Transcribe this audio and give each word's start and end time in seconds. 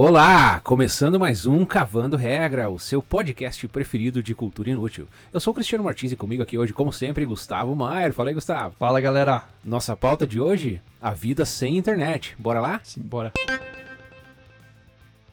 Olá, 0.00 0.60
começando 0.60 1.18
mais 1.18 1.44
um 1.44 1.64
Cavando 1.64 2.16
Regra, 2.16 2.70
o 2.70 2.78
seu 2.78 3.02
podcast 3.02 3.66
preferido 3.66 4.22
de 4.22 4.32
cultura 4.32 4.70
inútil. 4.70 5.08
Eu 5.32 5.40
sou 5.40 5.50
o 5.50 5.54
Cristiano 5.54 5.82
Martins 5.82 6.12
e 6.12 6.16
comigo 6.16 6.40
aqui 6.40 6.56
hoje, 6.56 6.72
como 6.72 6.92
sempre, 6.92 7.24
Gustavo 7.24 7.74
Maier. 7.74 8.12
Fala 8.12 8.30
aí, 8.30 8.34
Gustavo. 8.34 8.76
Fala, 8.78 9.00
galera. 9.00 9.42
Nossa 9.64 9.96
pauta 9.96 10.24
de 10.24 10.40
hoje, 10.40 10.80
a 11.02 11.10
vida 11.10 11.44
sem 11.44 11.76
internet. 11.76 12.36
Bora 12.38 12.60
lá? 12.60 12.80
Sim, 12.84 13.00
bora. 13.00 13.32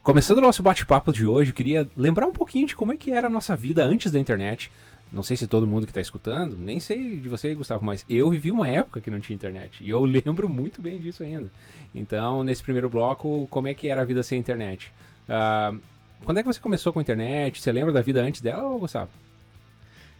Começando 0.02 0.38
o 0.38 0.40
nosso 0.40 0.64
bate-papo 0.64 1.12
de 1.12 1.24
hoje, 1.24 1.52
eu 1.52 1.54
queria 1.54 1.88
lembrar 1.96 2.26
um 2.26 2.32
pouquinho 2.32 2.66
de 2.66 2.74
como 2.74 2.92
é 2.92 2.96
que 2.96 3.12
era 3.12 3.28
a 3.28 3.30
nossa 3.30 3.54
vida 3.54 3.84
antes 3.84 4.10
da 4.10 4.18
internet. 4.18 4.72
Não 5.16 5.22
sei 5.22 5.34
se 5.34 5.46
todo 5.46 5.66
mundo 5.66 5.86
que 5.86 5.90
está 5.90 6.00
escutando, 6.00 6.58
nem 6.58 6.78
sei 6.78 7.16
de 7.16 7.26
você, 7.26 7.54
Gustavo, 7.54 7.82
mas 7.82 8.04
eu 8.06 8.28
vivi 8.28 8.50
uma 8.50 8.68
época 8.68 9.00
que 9.00 9.10
não 9.10 9.18
tinha 9.18 9.34
internet. 9.34 9.82
E 9.82 9.88
eu 9.88 10.04
lembro 10.04 10.46
muito 10.46 10.82
bem 10.82 10.98
disso 10.98 11.22
ainda. 11.22 11.50
Então, 11.94 12.44
nesse 12.44 12.62
primeiro 12.62 12.90
bloco, 12.90 13.48
como 13.50 13.66
é 13.66 13.72
que 13.72 13.88
era 13.88 14.02
a 14.02 14.04
vida 14.04 14.22
sem 14.22 14.38
internet? 14.38 14.92
Uh, 15.26 15.80
quando 16.22 16.36
é 16.36 16.42
que 16.42 16.46
você 16.46 16.60
começou 16.60 16.92
com 16.92 16.98
a 16.98 17.02
internet? 17.02 17.62
Você 17.62 17.72
lembra 17.72 17.94
da 17.94 18.02
vida 18.02 18.20
antes 18.20 18.42
dela, 18.42 18.78
Gustavo? 18.78 19.10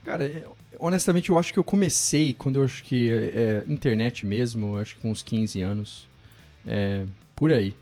Cara, 0.02 0.24
é, 0.24 0.45
honestamente, 0.78 1.28
eu 1.28 1.38
acho 1.38 1.52
que 1.52 1.59
eu 1.59 1.65
comecei 1.65 2.32
quando 2.32 2.60
eu 2.60 2.65
acho 2.65 2.82
que 2.82 3.10
é, 3.12 3.65
internet 3.68 4.24
mesmo, 4.24 4.78
acho 4.78 4.95
que 4.95 5.02
com 5.02 5.10
uns 5.10 5.23
15 5.23 5.60
anos. 5.60 6.09
É, 6.66 7.04
por 7.34 7.52
aí. 7.52 7.74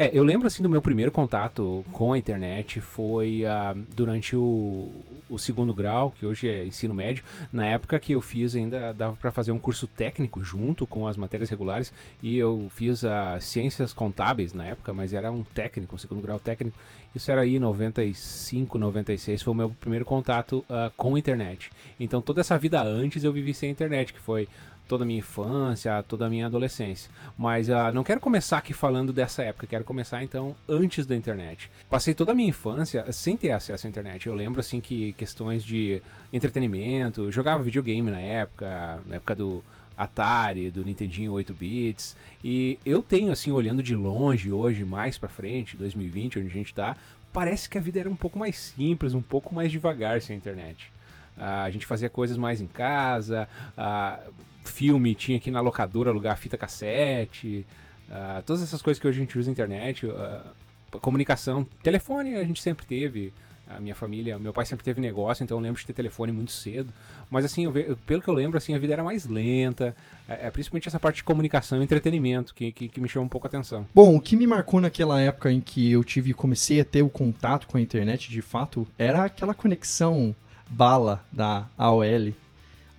É, 0.00 0.08
eu 0.14 0.24
lembro 0.24 0.46
assim 0.46 0.62
do 0.62 0.68
meu 0.70 0.80
primeiro 0.80 1.12
contato 1.12 1.84
com 1.92 2.14
a 2.14 2.16
internet 2.16 2.80
foi 2.80 3.42
uh, 3.44 3.78
durante 3.94 4.34
o, 4.34 4.90
o, 5.28 5.38
segundo 5.38 5.74
grau, 5.74 6.10
que 6.12 6.24
hoje 6.24 6.48
é 6.48 6.64
ensino 6.64 6.94
médio. 6.94 7.22
Na 7.52 7.66
época 7.66 8.00
que 8.00 8.12
eu 8.12 8.22
fiz 8.22 8.56
ainda 8.56 8.94
dava 8.94 9.14
para 9.16 9.30
fazer 9.30 9.52
um 9.52 9.58
curso 9.58 9.86
técnico 9.86 10.42
junto 10.42 10.86
com 10.86 11.06
as 11.06 11.18
matérias 11.18 11.50
regulares 11.50 11.92
e 12.22 12.38
eu 12.38 12.70
fiz 12.74 13.04
a 13.04 13.36
uh, 13.36 13.40
ciências 13.42 13.92
contábeis 13.92 14.54
na 14.54 14.64
época, 14.64 14.94
mas 14.94 15.12
era 15.12 15.30
um 15.30 15.44
técnico, 15.44 15.96
um 15.96 15.98
segundo 15.98 16.22
grau 16.22 16.38
técnico. 16.38 16.78
Isso 17.14 17.30
era 17.30 17.42
aí 17.42 17.58
95, 17.58 18.78
96, 18.78 19.42
foi 19.42 19.52
o 19.52 19.56
meu 19.56 19.68
primeiro 19.68 20.06
contato 20.06 20.64
uh, 20.70 20.90
com 20.96 21.14
a 21.14 21.18
internet. 21.18 21.70
Então 21.98 22.22
toda 22.22 22.40
essa 22.40 22.56
vida 22.56 22.82
antes 22.82 23.22
eu 23.22 23.34
vivi 23.34 23.52
sem 23.52 23.70
internet, 23.70 24.14
que 24.14 24.20
foi 24.20 24.48
toda 24.90 25.04
a 25.04 25.06
minha 25.06 25.20
infância, 25.20 26.02
toda 26.02 26.26
a 26.26 26.28
minha 26.28 26.46
adolescência. 26.46 27.08
Mas 27.38 27.68
uh, 27.68 27.92
não 27.94 28.02
quero 28.02 28.18
começar 28.18 28.58
aqui 28.58 28.72
falando 28.72 29.12
dessa 29.12 29.40
época, 29.44 29.64
quero 29.64 29.84
começar 29.84 30.24
então 30.24 30.56
antes 30.68 31.06
da 31.06 31.14
internet. 31.14 31.70
Passei 31.88 32.12
toda 32.12 32.32
a 32.32 32.34
minha 32.34 32.48
infância 32.48 33.04
sem 33.12 33.36
ter 33.36 33.52
acesso 33.52 33.86
à 33.86 33.88
internet. 33.88 34.26
Eu 34.26 34.34
lembro 34.34 34.58
assim 34.58 34.80
que 34.80 35.12
questões 35.12 35.62
de 35.62 36.02
entretenimento, 36.32 37.30
jogava 37.30 37.62
videogame 37.62 38.10
na 38.10 38.18
época, 38.18 39.00
na 39.06 39.14
época 39.14 39.36
do 39.36 39.62
Atari, 39.96 40.72
do 40.72 40.84
Nintendinho 40.84 41.34
8 41.34 41.54
bits. 41.54 42.16
E 42.42 42.76
eu 42.84 43.00
tenho 43.00 43.30
assim 43.30 43.52
olhando 43.52 43.84
de 43.84 43.94
longe 43.94 44.50
hoje, 44.50 44.84
mais 44.84 45.16
para 45.16 45.28
frente, 45.28 45.76
2020, 45.76 46.40
onde 46.40 46.48
a 46.48 46.52
gente 46.52 46.74
tá, 46.74 46.96
parece 47.32 47.70
que 47.70 47.78
a 47.78 47.80
vida 47.80 48.00
era 48.00 48.10
um 48.10 48.16
pouco 48.16 48.36
mais 48.36 48.58
simples, 48.58 49.14
um 49.14 49.22
pouco 49.22 49.54
mais 49.54 49.70
devagar 49.70 50.20
sem 50.20 50.34
a 50.34 50.36
internet. 50.36 50.92
Uh, 51.38 51.64
a 51.64 51.70
gente 51.70 51.86
fazia 51.86 52.10
coisas 52.10 52.36
mais 52.36 52.60
em 52.60 52.66
casa, 52.66 53.48
uh, 53.78 54.49
filme 54.64 55.14
tinha 55.14 55.40
ir 55.42 55.50
na 55.50 55.60
locadora 55.60 56.10
alugar 56.10 56.36
fita 56.36 56.56
cassete, 56.56 57.66
uh, 58.08 58.42
todas 58.42 58.62
essas 58.62 58.82
coisas 58.82 59.00
que 59.00 59.06
hoje 59.06 59.18
a 59.18 59.22
gente 59.22 59.38
usa 59.38 59.48
na 59.48 59.52
internet, 59.52 60.06
uh, 60.06 60.98
comunicação, 61.00 61.66
telefone 61.82 62.36
a 62.36 62.44
gente 62.44 62.60
sempre 62.60 62.84
teve, 62.86 63.32
a 63.76 63.80
minha 63.80 63.94
família, 63.94 64.38
meu 64.38 64.52
pai 64.52 64.66
sempre 64.66 64.84
teve 64.84 65.00
negócio, 65.00 65.44
então 65.44 65.56
eu 65.56 65.62
lembro 65.62 65.80
de 65.80 65.86
ter 65.86 65.92
telefone 65.92 66.32
muito 66.32 66.50
cedo. 66.50 66.92
Mas 67.30 67.44
assim, 67.44 67.64
eu, 67.64 67.96
pelo 68.04 68.20
que 68.20 68.28
eu 68.28 68.34
lembro, 68.34 68.58
assim, 68.58 68.74
a 68.74 68.78
vida 68.78 68.92
era 68.92 69.04
mais 69.04 69.26
lenta. 69.26 69.94
É, 70.28 70.48
é 70.48 70.50
principalmente 70.50 70.88
essa 70.88 70.98
parte 70.98 71.16
de 71.16 71.24
comunicação 71.24 71.80
e 71.80 71.84
entretenimento 71.84 72.52
que, 72.54 72.72
que, 72.72 72.88
que, 72.88 73.00
me 73.00 73.08
chamou 73.08 73.26
um 73.26 73.28
pouco 73.28 73.46
a 73.46 73.48
atenção. 73.48 73.86
Bom, 73.94 74.16
o 74.16 74.20
que 74.20 74.36
me 74.36 74.46
marcou 74.46 74.80
naquela 74.80 75.20
época 75.20 75.52
em 75.52 75.60
que 75.60 75.92
eu 75.92 76.02
tive 76.02 76.34
comecei 76.34 76.80
a 76.80 76.84
ter 76.84 77.02
o 77.02 77.08
contato 77.08 77.66
com 77.68 77.78
a 77.78 77.80
internet 77.80 78.28
de 78.28 78.42
fato 78.42 78.86
era 78.98 79.24
aquela 79.24 79.54
conexão 79.54 80.34
bala 80.68 81.24
da 81.30 81.66
AOL 81.78 82.02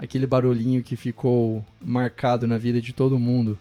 aquele 0.02 0.26
barulhinho 0.26 0.82
que 0.82 0.96
ficou 0.96 1.64
marcado 1.80 2.48
na 2.48 2.58
vida 2.58 2.82
de 2.82 2.92
todo 2.92 3.20
mundo, 3.20 3.58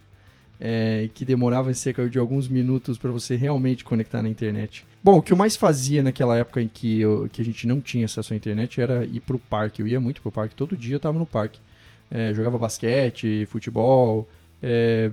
é, 0.59 1.11
que 1.13 1.23
demorava 1.23 1.73
cerca 1.75 2.09
de 2.09 2.19
alguns 2.19 2.49
minutos 2.49 2.97
para 2.97 3.11
você 3.11 3.37
realmente 3.37 3.85
conectar 3.85 4.23
na 4.23 4.29
internet. 4.29 4.87
Bom, 5.05 5.19
o 5.19 5.23
que 5.23 5.35
eu 5.35 5.37
mais 5.37 5.55
fazia 5.55 6.03
naquela 6.03 6.39
época 6.39 6.63
em 6.63 6.69
que, 6.69 7.01
eu, 7.01 7.29
que 7.31 7.43
a 7.43 7.45
gente 7.45 7.67
não 7.67 7.79
tinha 7.79 8.07
acesso 8.07 8.33
à 8.33 8.37
internet 8.37 8.81
era 8.81 9.05
ir 9.05 9.21
pro 9.21 9.39
parque. 9.39 9.83
Eu 9.83 9.87
ia 9.87 10.01
muito 10.01 10.23
pro 10.23 10.33
parque, 10.33 10.55
todo 10.55 10.77
dia 10.77 10.95
eu 10.95 10.97
estava 10.97 11.19
no 11.19 11.27
parque. 11.27 11.61
É, 12.11 12.33
jogava 12.33 12.59
basquete, 12.59 13.47
futebol, 13.47 14.29
é, 14.63 15.11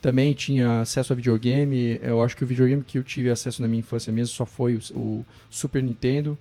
também 0.00 0.32
tinha 0.32 0.80
acesso 0.80 1.12
a 1.12 1.16
videogame. 1.16 2.00
Eu 2.02 2.22
acho 2.22 2.34
que 2.34 2.42
o 2.42 2.46
videogame 2.46 2.82
que 2.82 2.98
eu 2.98 3.04
tive 3.04 3.30
acesso 3.30 3.60
na 3.60 3.68
minha 3.68 3.80
infância 3.80 4.10
mesmo 4.10 4.34
só 4.34 4.46
foi 4.46 4.76
o, 4.76 4.98
o 4.98 5.26
Super 5.50 5.82
Nintendo. 5.82 6.38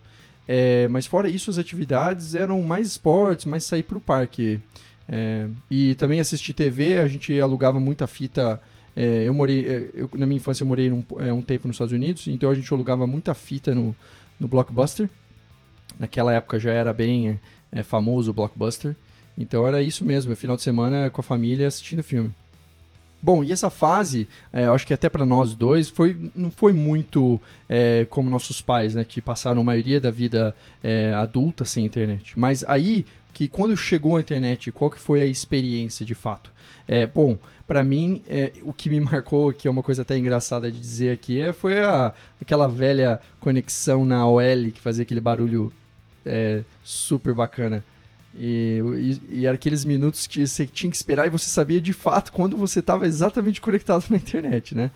É, 0.51 0.87
mas 0.87 1.05
fora 1.05 1.29
isso, 1.29 1.51
as 1.51 1.59
atividades 1.59 2.33
eram 2.33 2.59
mais 2.63 2.87
esportes, 2.87 3.45
mais 3.45 3.63
sair 3.63 3.83
para 3.83 3.99
o 3.99 4.01
parque. 4.01 4.59
É, 5.07 5.47
e 5.69 5.93
também 5.93 6.19
assistir 6.19 6.53
TV, 6.53 6.97
a 6.97 7.07
gente 7.07 7.39
alugava 7.39 7.79
muita 7.79 8.07
fita. 8.07 8.59
É, 8.95 9.27
eu 9.27 9.33
morei, 9.35 9.67
é, 9.67 9.89
eu, 9.93 10.09
na 10.15 10.25
minha 10.25 10.37
infância 10.37 10.63
eu 10.63 10.67
morei 10.67 10.91
um, 10.91 11.03
é, 11.19 11.31
um 11.31 11.43
tempo 11.43 11.67
nos 11.67 11.75
Estados 11.75 11.93
Unidos, 11.93 12.25
então 12.27 12.49
a 12.49 12.55
gente 12.55 12.73
alugava 12.73 13.05
muita 13.05 13.35
fita 13.35 13.75
no, 13.75 13.95
no 14.39 14.47
Blockbuster. 14.47 15.07
Naquela 15.99 16.33
época 16.33 16.59
já 16.59 16.71
era 16.71 16.91
bem 16.91 17.39
é, 17.71 17.83
famoso 17.83 18.31
o 18.31 18.33
Blockbuster. 18.33 18.95
Então 19.37 19.67
era 19.67 19.83
isso 19.83 20.03
mesmo, 20.03 20.35
final 20.35 20.55
de 20.55 20.63
semana 20.63 21.11
com 21.11 21.21
a 21.21 21.23
família 21.23 21.67
assistindo 21.67 22.01
filme. 22.01 22.31
Bom, 23.21 23.43
e 23.43 23.51
essa 23.51 23.69
fase, 23.69 24.27
é, 24.51 24.65
eu 24.65 24.73
acho 24.73 24.87
que 24.87 24.93
até 24.93 25.09
para 25.09 25.25
nós 25.25 25.53
dois, 25.53 25.89
foi, 25.89 26.31
não 26.33 26.49
foi 26.49 26.71
muito 26.71 27.39
é, 27.67 28.05
como 28.09 28.29
nossos 28.29 28.61
pais, 28.61 28.95
né, 28.95 29.03
que 29.03 29.21
passaram 29.21 29.61
a 29.61 29.63
maioria 29.63 29.99
da 29.99 30.09
vida 30.09 30.55
é, 30.81 31.13
adulta 31.13 31.65
sem 31.65 31.85
internet. 31.85 32.39
Mas 32.39 32.63
aí, 32.65 33.05
que 33.33 33.47
quando 33.47 33.75
chegou 33.75 34.15
a 34.15 34.21
internet, 34.21 34.71
qual 34.71 34.89
que 34.89 34.99
foi 34.99 35.21
a 35.21 35.25
experiência 35.25 36.05
de 36.05 36.15
fato? 36.15 36.51
É, 36.87 37.05
bom, 37.05 37.37
para 37.67 37.83
mim, 37.83 38.21
é, 38.27 38.53
o 38.63 38.73
que 38.73 38.89
me 38.89 38.99
marcou, 39.01 39.53
que 39.53 39.67
é 39.67 39.71
uma 39.71 39.83
coisa 39.83 40.01
até 40.01 40.17
engraçada 40.17 40.71
de 40.71 40.79
dizer 40.79 41.11
aqui, 41.11 41.41
é, 41.41 41.51
foi 41.51 41.79
a, 41.81 42.13
aquela 42.41 42.67
velha 42.67 43.19
conexão 43.39 44.05
na 44.05 44.25
OL 44.27 44.71
que 44.73 44.79
fazia 44.79 45.03
aquele 45.03 45.21
barulho 45.21 45.71
é, 46.25 46.63
super 46.83 47.33
bacana. 47.33 47.83
E, 48.35 48.81
e, 49.31 49.39
e 49.41 49.47
aqueles 49.47 49.83
minutos 49.83 50.27
que 50.27 50.45
você 50.45 50.65
tinha 50.65 50.89
que 50.89 50.95
esperar 50.95 51.27
e 51.27 51.29
você 51.29 51.49
sabia 51.49 51.81
de 51.81 51.93
fato 51.93 52.31
quando 52.31 52.55
você 52.55 52.79
estava 52.79 53.07
exatamente 53.07 53.59
conectado 53.59 54.05
na 54.09 54.17
internet, 54.17 54.75
né? 54.75 54.91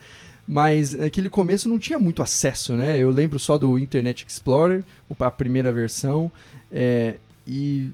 Mas 0.48 0.94
naquele 0.94 1.30
começo 1.30 1.70
não 1.70 1.80
tinha 1.80 1.98
muito 1.98 2.22
acesso, 2.22 2.76
né? 2.76 2.98
Eu 2.98 3.10
lembro 3.10 3.40
só 3.40 3.58
do 3.58 3.80
Internet 3.80 4.26
Explorer, 4.28 4.84
a 5.20 5.32
primeira 5.32 5.72
versão, 5.72 6.32
é, 6.72 7.16
e 7.48 7.92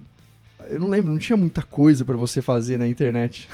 eu 0.67 0.79
não 0.79 0.87
lembro, 0.87 1.11
não 1.11 1.19
tinha 1.19 1.37
muita 1.37 1.61
coisa 1.61 2.03
para 2.03 2.17
você 2.17 2.41
fazer 2.41 2.77
na 2.77 2.87
internet. 2.87 3.47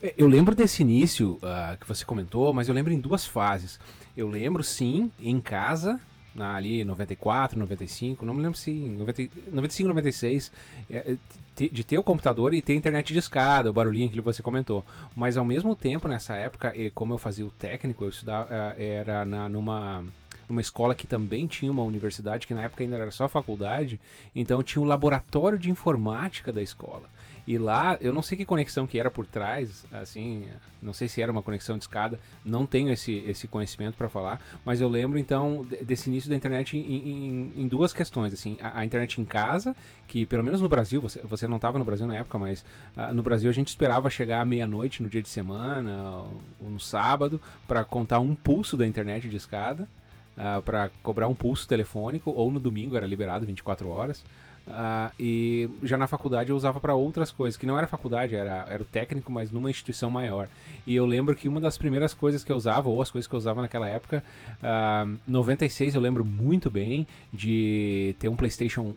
É, 0.00 0.14
eu 0.16 0.28
lembro 0.28 0.54
desse 0.54 0.82
início 0.82 1.40
uh, 1.42 1.76
que 1.78 1.86
você 1.86 2.04
comentou, 2.04 2.52
mas 2.54 2.68
eu 2.68 2.74
lembro 2.74 2.92
em 2.92 3.00
duas 3.00 3.26
fases. 3.26 3.80
Eu 4.16 4.28
lembro 4.28 4.62
sim, 4.62 5.10
em 5.20 5.40
casa, 5.40 6.00
ali 6.42 6.84
94, 6.84 7.58
95, 7.58 8.24
não 8.24 8.34
me 8.34 8.42
lembro 8.42 8.58
se 8.58 8.70
90, 8.72 9.28
95, 9.50 9.88
96, 9.88 10.52
é, 10.90 11.16
de 11.56 11.82
ter 11.82 11.98
o 11.98 12.02
computador 12.02 12.54
e 12.54 12.62
ter 12.62 12.74
internet 12.74 13.12
de 13.12 13.18
escada, 13.18 13.70
o 13.70 13.72
barulhinho 13.72 14.08
que 14.08 14.20
você 14.20 14.42
comentou. 14.42 14.84
Mas 15.16 15.36
ao 15.36 15.44
mesmo 15.44 15.74
tempo, 15.74 16.06
nessa 16.06 16.36
época, 16.36 16.72
como 16.94 17.14
eu 17.14 17.18
fazia 17.18 17.44
o 17.44 17.50
técnico, 17.50 18.04
eu 18.04 18.10
estudava, 18.10 18.48
é, 18.78 18.94
era 18.94 19.24
na, 19.24 19.48
numa 19.48 20.04
numa 20.48 20.60
escola 20.62 20.94
que 20.94 21.06
também 21.06 21.46
tinha 21.46 21.70
uma 21.70 21.82
universidade, 21.82 22.46
que 22.46 22.54
na 22.54 22.62
época 22.62 22.82
ainda 22.82 22.96
era 22.96 23.10
só 23.10 23.28
faculdade, 23.28 24.00
então 24.34 24.62
tinha 24.62 24.82
um 24.82 24.86
laboratório 24.86 25.58
de 25.58 25.70
informática 25.70 26.50
da 26.50 26.62
escola. 26.62 27.02
E 27.48 27.56
lá, 27.56 27.96
eu 28.02 28.12
não 28.12 28.20
sei 28.20 28.36
que 28.36 28.44
conexão 28.44 28.86
que 28.86 29.00
era 29.00 29.10
por 29.10 29.24
trás, 29.24 29.86
assim, 29.90 30.44
não 30.82 30.92
sei 30.92 31.08
se 31.08 31.22
era 31.22 31.32
uma 31.32 31.42
conexão 31.42 31.78
de 31.78 31.84
escada, 31.84 32.20
não 32.44 32.66
tenho 32.66 32.92
esse, 32.92 33.24
esse 33.26 33.48
conhecimento 33.48 33.96
para 33.96 34.06
falar, 34.06 34.38
mas 34.66 34.82
eu 34.82 34.88
lembro 34.88 35.18
então 35.18 35.66
desse 35.80 36.10
início 36.10 36.28
da 36.28 36.36
internet 36.36 36.76
em, 36.76 36.82
em, 36.82 37.52
em 37.56 37.66
duas 37.66 37.94
questões, 37.94 38.34
assim, 38.34 38.58
a, 38.60 38.80
a, 38.80 38.84
internet 38.84 39.18
em 39.18 39.24
casa, 39.24 39.74
que 40.06 40.26
pelo 40.26 40.44
menos 40.44 40.60
no 40.60 40.68
Brasil, 40.68 41.00
você, 41.00 41.22
você 41.22 41.48
não 41.48 41.56
estava 41.56 41.78
no 41.78 41.86
Brasil 41.86 42.06
na 42.06 42.16
época, 42.16 42.38
mas 42.38 42.62
uh, 42.94 43.14
no 43.14 43.22
Brasil 43.22 43.48
a 43.48 43.54
gente 43.54 43.68
esperava 43.68 44.10
chegar 44.10 44.42
à 44.42 44.44
meia-noite 44.44 45.02
no 45.02 45.08
dia 45.08 45.22
de 45.22 45.30
semana 45.30 46.26
ou 46.60 46.68
no 46.68 46.78
sábado 46.78 47.40
para 47.66 47.82
contar 47.82 48.20
um 48.20 48.34
pulso 48.34 48.76
da 48.76 48.86
internet 48.86 49.26
de 49.26 49.38
escada, 49.38 49.84
uh, 49.84 49.88
ah, 50.36 50.62
para 50.62 50.90
cobrar 51.02 51.28
um 51.28 51.34
pulso 51.34 51.66
telefônico, 51.66 52.30
ou 52.30 52.52
no 52.52 52.60
domingo 52.60 52.94
era 52.94 53.06
liberado 53.06 53.46
24 53.46 53.88
horas. 53.88 54.22
Uh, 54.68 55.10
e 55.18 55.70
já 55.82 55.96
na 55.96 56.06
faculdade 56.06 56.50
eu 56.50 56.56
usava 56.56 56.78
para 56.78 56.94
outras 56.94 57.30
coisas, 57.30 57.56
que 57.56 57.64
não 57.64 57.78
era 57.78 57.86
faculdade, 57.86 58.34
era, 58.34 58.66
era 58.68 58.82
o 58.82 58.84
técnico, 58.84 59.32
mas 59.32 59.50
numa 59.50 59.70
instituição 59.70 60.10
maior. 60.10 60.46
E 60.86 60.94
eu 60.94 61.06
lembro 61.06 61.34
que 61.34 61.48
uma 61.48 61.60
das 61.60 61.78
primeiras 61.78 62.12
coisas 62.12 62.44
que 62.44 62.52
eu 62.52 62.56
usava, 62.56 62.88
ou 62.88 63.00
as 63.00 63.10
coisas 63.10 63.26
que 63.26 63.34
eu 63.34 63.38
usava 63.38 63.62
naquela 63.62 63.88
época, 63.88 64.22
uh, 64.62 65.18
96 65.26 65.94
eu 65.94 66.00
lembro 66.00 66.24
muito 66.24 66.70
bem 66.70 67.06
de 67.32 68.14
ter 68.18 68.28
um 68.28 68.36
PlayStation 68.36 68.94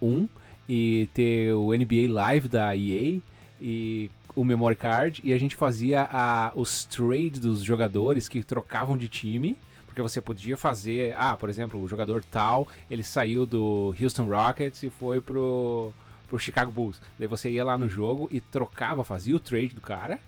1 0.00 0.28
e 0.68 1.08
ter 1.14 1.52
o 1.52 1.72
NBA 1.72 2.12
Live 2.12 2.48
da 2.48 2.76
EA 2.76 3.20
e 3.60 4.10
o 4.34 4.44
memory 4.44 4.74
card, 4.74 5.20
e 5.22 5.32
a 5.32 5.38
gente 5.38 5.54
fazia 5.54 6.08
os 6.56 6.84
trades 6.86 7.38
dos 7.38 7.62
jogadores 7.62 8.28
que 8.28 8.42
trocavam 8.42 8.96
de 8.96 9.06
time 9.06 9.56
porque 9.92 10.00
você 10.00 10.22
podia 10.22 10.56
fazer, 10.56 11.14
ah, 11.18 11.36
por 11.36 11.50
exemplo, 11.50 11.78
o 11.78 11.86
jogador 11.86 12.24
tal, 12.24 12.66
ele 12.90 13.02
saiu 13.02 13.44
do 13.44 13.94
Houston 14.00 14.24
Rockets 14.24 14.82
e 14.82 14.88
foi 14.88 15.20
pro, 15.20 15.92
pro 16.26 16.38
Chicago 16.38 16.72
Bulls. 16.72 16.98
Daí 17.18 17.28
você 17.28 17.50
ia 17.50 17.62
lá 17.62 17.76
no 17.76 17.86
jogo 17.90 18.26
e 18.32 18.40
trocava, 18.40 19.04
fazia 19.04 19.36
o 19.36 19.40
trade 19.40 19.74
do 19.74 19.82
cara 19.82 20.18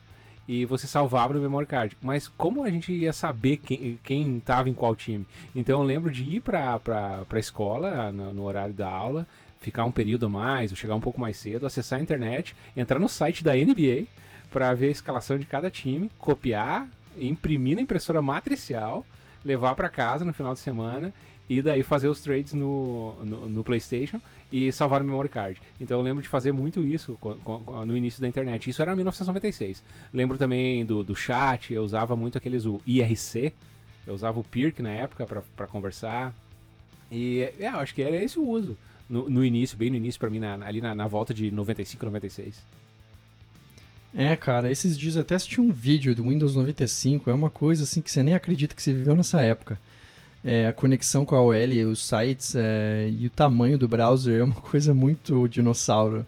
e 0.46 0.66
você 0.66 0.86
salvava 0.86 1.32
no 1.32 1.40
memory 1.40 1.64
card. 1.64 1.96
Mas 2.02 2.28
como 2.28 2.62
a 2.62 2.68
gente 2.68 2.92
ia 2.92 3.10
saber 3.10 3.56
quem, 3.56 3.98
quem 4.04 4.38
tava 4.38 4.68
em 4.68 4.74
qual 4.74 4.94
time? 4.94 5.26
Então 5.56 5.80
eu 5.80 5.86
lembro 5.86 6.10
de 6.10 6.24
ir 6.24 6.40
pra, 6.40 6.78
pra, 6.78 7.24
pra 7.26 7.40
escola 7.40 8.12
no, 8.12 8.34
no 8.34 8.42
horário 8.44 8.74
da 8.74 8.90
aula, 8.90 9.26
ficar 9.62 9.86
um 9.86 9.92
período 9.92 10.26
a 10.26 10.28
mais, 10.28 10.72
ou 10.72 10.76
chegar 10.76 10.94
um 10.94 11.00
pouco 11.00 11.18
mais 11.18 11.38
cedo, 11.38 11.66
acessar 11.66 11.98
a 11.98 12.02
internet, 12.02 12.54
entrar 12.76 12.98
no 12.98 13.08
site 13.08 13.42
da 13.42 13.54
NBA 13.54 14.04
para 14.50 14.74
ver 14.74 14.88
a 14.88 14.92
escalação 14.92 15.38
de 15.38 15.46
cada 15.46 15.70
time, 15.70 16.10
copiar, 16.18 16.86
imprimir 17.18 17.76
na 17.76 17.82
impressora 17.82 18.20
matricial, 18.20 19.06
levar 19.44 19.74
para 19.74 19.88
casa 19.88 20.24
no 20.24 20.32
final 20.32 20.54
de 20.54 20.60
semana 20.60 21.12
e 21.48 21.60
daí 21.60 21.82
fazer 21.82 22.08
os 22.08 22.20
trades 22.20 22.54
no, 22.54 23.14
no, 23.22 23.48
no, 23.48 23.64
PlayStation 23.64 24.20
e 24.50 24.72
salvar 24.72 25.00
no 25.02 25.06
memory 25.06 25.28
card. 25.28 25.60
Então 25.80 25.98
eu 25.98 26.02
lembro 26.02 26.22
de 26.22 26.28
fazer 26.28 26.52
muito 26.52 26.82
isso 26.82 27.18
no 27.86 27.96
início 27.96 28.20
da 28.20 28.28
internet. 28.28 28.70
Isso 28.70 28.80
era 28.80 28.92
em 28.92 28.96
1996. 28.96 29.82
Lembro 30.12 30.38
também 30.38 30.84
do, 30.84 31.04
do 31.04 31.14
chat, 31.14 31.72
eu 31.72 31.82
usava 31.82 32.16
muito 32.16 32.38
aqueles 32.38 32.64
o 32.64 32.80
IRC, 32.86 33.52
eu 34.06 34.14
usava 34.14 34.40
o 34.40 34.44
Pirk 34.44 34.80
na 34.82 34.90
época 34.90 35.26
para 35.26 35.66
conversar. 35.66 36.34
E 37.10 37.42
é, 37.58 37.68
eu 37.68 37.78
acho 37.78 37.94
que 37.94 38.02
era 38.02 38.16
esse 38.16 38.38
o 38.38 38.48
uso 38.48 38.76
no, 39.08 39.28
no 39.28 39.44
início, 39.44 39.76
bem 39.76 39.90
no 39.90 39.96
início 39.96 40.18
para 40.18 40.30
mim, 40.30 40.38
na, 40.38 40.54
ali 40.66 40.80
na, 40.80 40.94
na 40.94 41.06
volta 41.06 41.34
de 41.34 41.50
95, 41.50 42.06
96. 42.06 42.62
É, 44.16 44.36
cara, 44.36 44.70
esses 44.70 44.96
dias 44.96 45.16
até 45.16 45.34
assisti 45.34 45.60
um 45.60 45.72
vídeo 45.72 46.14
do 46.14 46.22
Windows 46.22 46.54
95, 46.54 47.28
é 47.28 47.34
uma 47.34 47.50
coisa 47.50 47.82
assim 47.82 48.00
que 48.00 48.10
você 48.10 48.22
nem 48.22 48.34
acredita 48.34 48.74
que 48.74 48.82
você 48.82 48.92
viveu 48.92 49.16
nessa 49.16 49.40
época. 49.40 49.78
É, 50.44 50.68
a 50.68 50.72
conexão 50.72 51.24
com 51.24 51.34
a 51.34 51.42
OL, 51.42 51.90
os 51.90 52.06
sites 52.06 52.54
é, 52.54 53.10
e 53.10 53.26
o 53.26 53.30
tamanho 53.30 53.76
do 53.76 53.88
browser 53.88 54.40
é 54.40 54.44
uma 54.44 54.54
coisa 54.60 54.94
muito 54.94 55.48
dinossauro. 55.48 56.24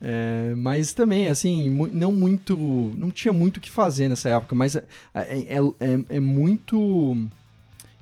É, 0.00 0.54
mas 0.56 0.92
também, 0.92 1.28
assim, 1.28 1.70
não 1.92 2.12
muito. 2.12 2.56
Não 2.96 3.10
tinha 3.10 3.32
muito 3.32 3.58
o 3.58 3.60
que 3.60 3.70
fazer 3.70 4.08
nessa 4.08 4.28
época, 4.30 4.54
mas 4.54 4.76
é, 4.76 4.84
é, 5.14 5.58
é, 5.80 6.16
é 6.16 6.20
muito 6.20 7.16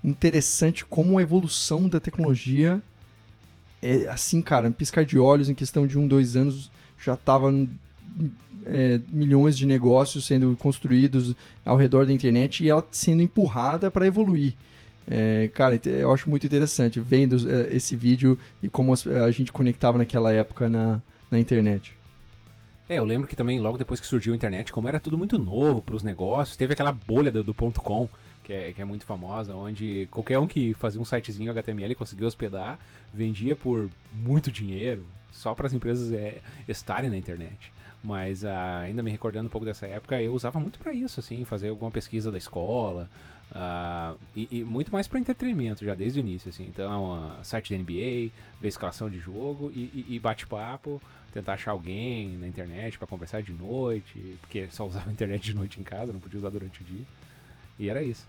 interessante 0.04 0.84
como 0.84 1.18
a 1.18 1.22
evolução 1.22 1.88
da 1.88 1.98
tecnologia 1.98 2.80
é 3.82 4.08
assim, 4.08 4.40
cara, 4.40 4.70
piscar 4.70 5.04
de 5.04 5.18
olhos 5.18 5.48
em 5.48 5.54
questão 5.54 5.86
de 5.86 5.98
um, 5.98 6.06
dois 6.06 6.36
anos 6.36 6.70
já 6.98 7.14
estava 7.14 7.52
é, 8.66 9.00
milhões 9.08 9.56
de 9.56 9.66
negócios 9.66 10.26
sendo 10.26 10.56
construídos 10.56 11.34
ao 11.64 11.76
redor 11.76 12.06
da 12.06 12.12
internet 12.12 12.64
e 12.64 12.70
ela 12.70 12.86
sendo 12.90 13.22
empurrada 13.22 13.90
para 13.90 14.06
evoluir. 14.06 14.54
É, 15.08 15.48
cara, 15.54 15.80
eu 15.84 16.12
acho 16.12 16.28
muito 16.28 16.44
interessante 16.46 16.98
vendo 16.98 17.36
é, 17.48 17.74
esse 17.74 17.94
vídeo 17.94 18.38
e 18.62 18.68
como 18.68 18.92
a 18.92 19.30
gente 19.30 19.52
conectava 19.52 19.98
naquela 19.98 20.32
época 20.32 20.68
na, 20.68 21.00
na 21.30 21.38
internet. 21.38 21.96
É, 22.88 22.98
eu 22.98 23.04
lembro 23.04 23.26
que 23.26 23.36
também 23.36 23.60
logo 23.60 23.78
depois 23.78 24.00
que 24.00 24.06
surgiu 24.06 24.32
a 24.32 24.36
internet, 24.36 24.72
como 24.72 24.88
era 24.88 25.00
tudo 25.00 25.18
muito 25.18 25.38
novo 25.38 25.82
para 25.82 25.96
os 25.96 26.02
negócios, 26.02 26.56
teve 26.56 26.72
aquela 26.72 26.92
bolha 26.92 27.32
do, 27.32 27.42
do 27.42 27.54
ponto 27.54 27.80
.com, 27.80 28.08
que 28.44 28.52
é, 28.52 28.72
que 28.72 28.80
é 28.80 28.84
muito 28.84 29.04
famosa, 29.04 29.54
onde 29.54 30.06
qualquer 30.10 30.38
um 30.38 30.46
que 30.46 30.72
fazia 30.74 31.00
um 31.00 31.04
sitezinho 31.04 31.50
HTML 31.50 31.94
conseguia 31.96 32.26
hospedar, 32.26 32.78
vendia 33.12 33.56
por 33.56 33.90
muito 34.12 34.52
dinheiro, 34.52 35.04
só 35.32 35.52
para 35.54 35.66
as 35.66 35.72
empresas 35.72 36.12
é, 36.12 36.38
estarem 36.68 37.10
na 37.10 37.16
internet. 37.16 37.72
Mas 38.06 38.44
uh, 38.44 38.46
ainda 38.84 39.02
me 39.02 39.10
recordando 39.10 39.48
um 39.48 39.50
pouco 39.50 39.64
dessa 39.64 39.84
época, 39.84 40.22
eu 40.22 40.32
usava 40.32 40.60
muito 40.60 40.78
para 40.78 40.92
isso, 40.92 41.18
assim, 41.18 41.44
fazer 41.44 41.70
alguma 41.70 41.90
pesquisa 41.90 42.30
da 42.30 42.38
escola, 42.38 43.10
uh, 43.50 44.16
e, 44.34 44.60
e, 44.60 44.64
muito 44.64 44.92
mais 44.92 45.08
para 45.08 45.18
entretenimento 45.18 45.84
já 45.84 45.92
desde 45.92 46.20
o 46.20 46.22
início, 46.22 46.48
assim. 46.48 46.66
Então, 46.68 47.18
uh, 47.40 47.44
site 47.44 47.74
da 47.74 47.82
NBA, 47.82 48.30
ver 48.60 48.68
escalação 48.68 49.10
de 49.10 49.18
jogo 49.18 49.72
e, 49.74 50.06
e, 50.08 50.14
e 50.14 50.18
bate-papo, 50.20 51.02
tentar 51.32 51.54
achar 51.54 51.72
alguém 51.72 52.38
na 52.38 52.46
internet 52.46 52.96
para 52.96 53.08
conversar 53.08 53.42
de 53.42 53.52
noite, 53.52 54.38
porque 54.40 54.68
só 54.70 54.86
usava 54.86 55.10
a 55.10 55.12
internet 55.12 55.42
de 55.42 55.54
noite 55.56 55.80
em 55.80 55.82
casa, 55.82 56.12
não 56.12 56.20
podia 56.20 56.38
usar 56.38 56.50
durante 56.50 56.82
o 56.82 56.84
dia. 56.84 57.04
E 57.76 57.90
era 57.90 58.04
isso. 58.04 58.24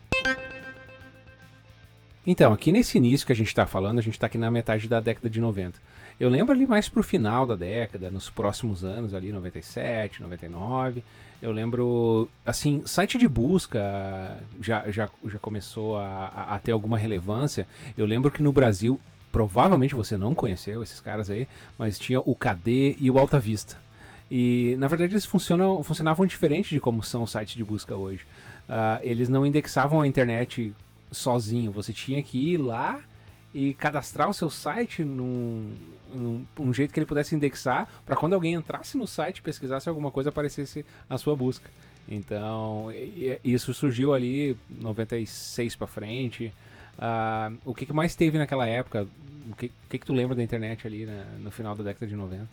Então, 2.29 2.51
aqui 2.51 2.73
nesse 2.73 2.97
início 2.97 3.25
que 3.25 3.31
a 3.31 3.35
gente 3.35 3.47
está 3.47 3.65
falando, 3.65 3.99
a 3.99 4.01
gente 4.01 4.15
está 4.15 4.27
aqui 4.27 4.37
na 4.37 4.51
metade 4.51 4.89
da 4.89 4.99
década 4.99 5.29
de 5.29 5.39
90. 5.39 5.79
Eu 6.19 6.27
lembro 6.27 6.53
ali 6.53 6.67
mais 6.67 6.89
pro 6.89 7.01
final 7.01 7.45
da 7.45 7.55
década, 7.55 8.11
nos 8.11 8.29
próximos 8.29 8.83
anos, 8.83 9.13
ali 9.13 9.31
97, 9.31 10.21
99. 10.21 11.01
Eu 11.41 11.53
lembro, 11.53 12.27
assim, 12.45 12.81
site 12.85 13.17
de 13.17 13.29
busca 13.29 14.37
já, 14.59 14.91
já, 14.91 15.09
já 15.25 15.39
começou 15.39 15.97
a, 15.97 16.47
a 16.49 16.59
ter 16.59 16.73
alguma 16.73 16.97
relevância. 16.97 17.65
Eu 17.97 18.05
lembro 18.05 18.29
que 18.29 18.43
no 18.43 18.51
Brasil, 18.51 18.99
provavelmente 19.31 19.95
você 19.95 20.17
não 20.17 20.35
conheceu 20.35 20.83
esses 20.83 20.99
caras 20.99 21.29
aí, 21.29 21.47
mas 21.77 21.97
tinha 21.97 22.19
o 22.19 22.35
KD 22.35 22.97
e 22.99 23.09
o 23.09 23.17
Alta 23.17 23.39
Vista. 23.39 23.77
E 24.29 24.75
na 24.79 24.89
verdade 24.89 25.13
eles 25.13 25.25
funcionam, 25.25 25.81
funcionavam 25.81 26.25
diferente 26.25 26.75
de 26.75 26.81
como 26.81 27.01
são 27.01 27.23
os 27.23 27.31
sites 27.31 27.55
de 27.55 27.63
busca 27.63 27.95
hoje. 27.95 28.25
Uh, 28.67 28.99
eles 29.01 29.29
não 29.29 29.45
indexavam 29.45 30.01
a 30.01 30.07
internet 30.07 30.73
sozinho, 31.11 31.71
você 31.71 31.93
tinha 31.93 32.21
que 32.21 32.53
ir 32.53 32.57
lá 32.57 32.99
e 33.53 33.73
cadastrar 33.73 34.29
o 34.29 34.33
seu 34.33 34.49
site 34.49 35.03
num, 35.03 35.73
num 36.13 36.45
um 36.59 36.73
jeito 36.73 36.93
que 36.93 36.99
ele 36.99 37.05
pudesse 37.05 37.35
indexar 37.35 37.87
para 38.05 38.15
quando 38.15 38.33
alguém 38.33 38.53
entrasse 38.53 38.97
no 38.97 39.07
site 39.07 39.41
pesquisasse 39.41 39.87
alguma 39.89 40.11
coisa 40.11 40.29
aparecesse 40.29 40.85
a 41.09 41.17
sua 41.17 41.35
busca. 41.35 41.69
Então, 42.09 42.87
isso 43.43 43.73
surgiu 43.73 44.13
ali 44.13 44.55
96 44.69 45.75
para 45.75 45.87
frente. 45.87 46.53
Uh, 46.97 47.57
o 47.65 47.73
que, 47.75 47.85
que, 47.85 47.93
mais 47.93 48.15
teve 48.15 48.37
naquela 48.37 48.65
época? 48.65 49.07
O 49.49 49.55
que, 49.55 49.71
que, 49.89 49.99
que 49.99 50.05
tu 50.05 50.13
lembra 50.13 50.35
da 50.35 50.41
internet 50.41 50.87
ali 50.87 51.05
né, 51.05 51.25
no 51.39 51.51
final 51.51 51.75
da 51.75 51.83
década 51.83 52.07
de 52.07 52.15
90? 52.15 52.47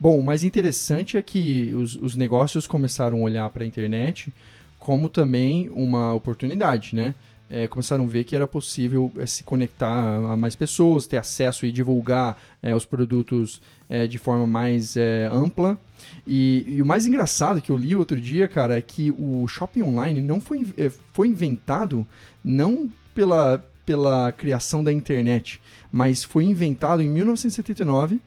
Bom, 0.00 0.18
o 0.18 0.22
mais 0.22 0.44
interessante 0.44 1.16
é 1.16 1.22
que 1.22 1.72
os, 1.74 1.94
os 1.96 2.16
negócios 2.16 2.66
começaram 2.66 3.18
a 3.18 3.20
olhar 3.22 3.48
para 3.50 3.64
a 3.64 3.66
internet 3.66 4.32
como 4.78 5.08
também 5.08 5.68
uma 5.70 6.14
oportunidade, 6.14 6.94
né? 6.94 7.14
É, 7.50 7.66
começaram 7.66 8.04
a 8.04 8.06
ver 8.06 8.24
que 8.24 8.36
era 8.36 8.46
possível 8.46 9.10
é, 9.16 9.24
se 9.24 9.42
conectar 9.42 10.16
a 10.16 10.36
mais 10.36 10.54
pessoas, 10.54 11.06
ter 11.06 11.16
acesso 11.16 11.64
e 11.64 11.72
divulgar 11.72 12.38
é, 12.62 12.74
os 12.74 12.84
produtos 12.84 13.60
é, 13.88 14.06
de 14.06 14.18
forma 14.18 14.46
mais 14.46 14.96
é, 14.96 15.28
ampla. 15.32 15.78
E, 16.26 16.64
e, 16.68 16.82
o 16.82 16.86
mais 16.86 17.06
engraçado 17.06 17.60
que 17.60 17.70
eu 17.70 17.76
li 17.76 17.96
outro 17.96 18.20
dia, 18.20 18.46
cara, 18.46 18.76
é 18.76 18.82
que 18.82 19.10
o 19.18 19.46
shopping 19.48 19.82
online 19.82 20.20
não 20.20 20.40
foi, 20.40 20.66
é, 20.76 20.90
foi 21.12 21.28
inventado 21.28 22.06
não 22.44 22.90
pela, 23.14 23.64
pela 23.86 24.30
criação 24.30 24.84
da 24.84 24.92
internet, 24.92 25.60
mas 25.90 26.22
foi 26.22 26.44
inventado 26.44 27.02
em 27.02 27.08
1979 27.08 28.20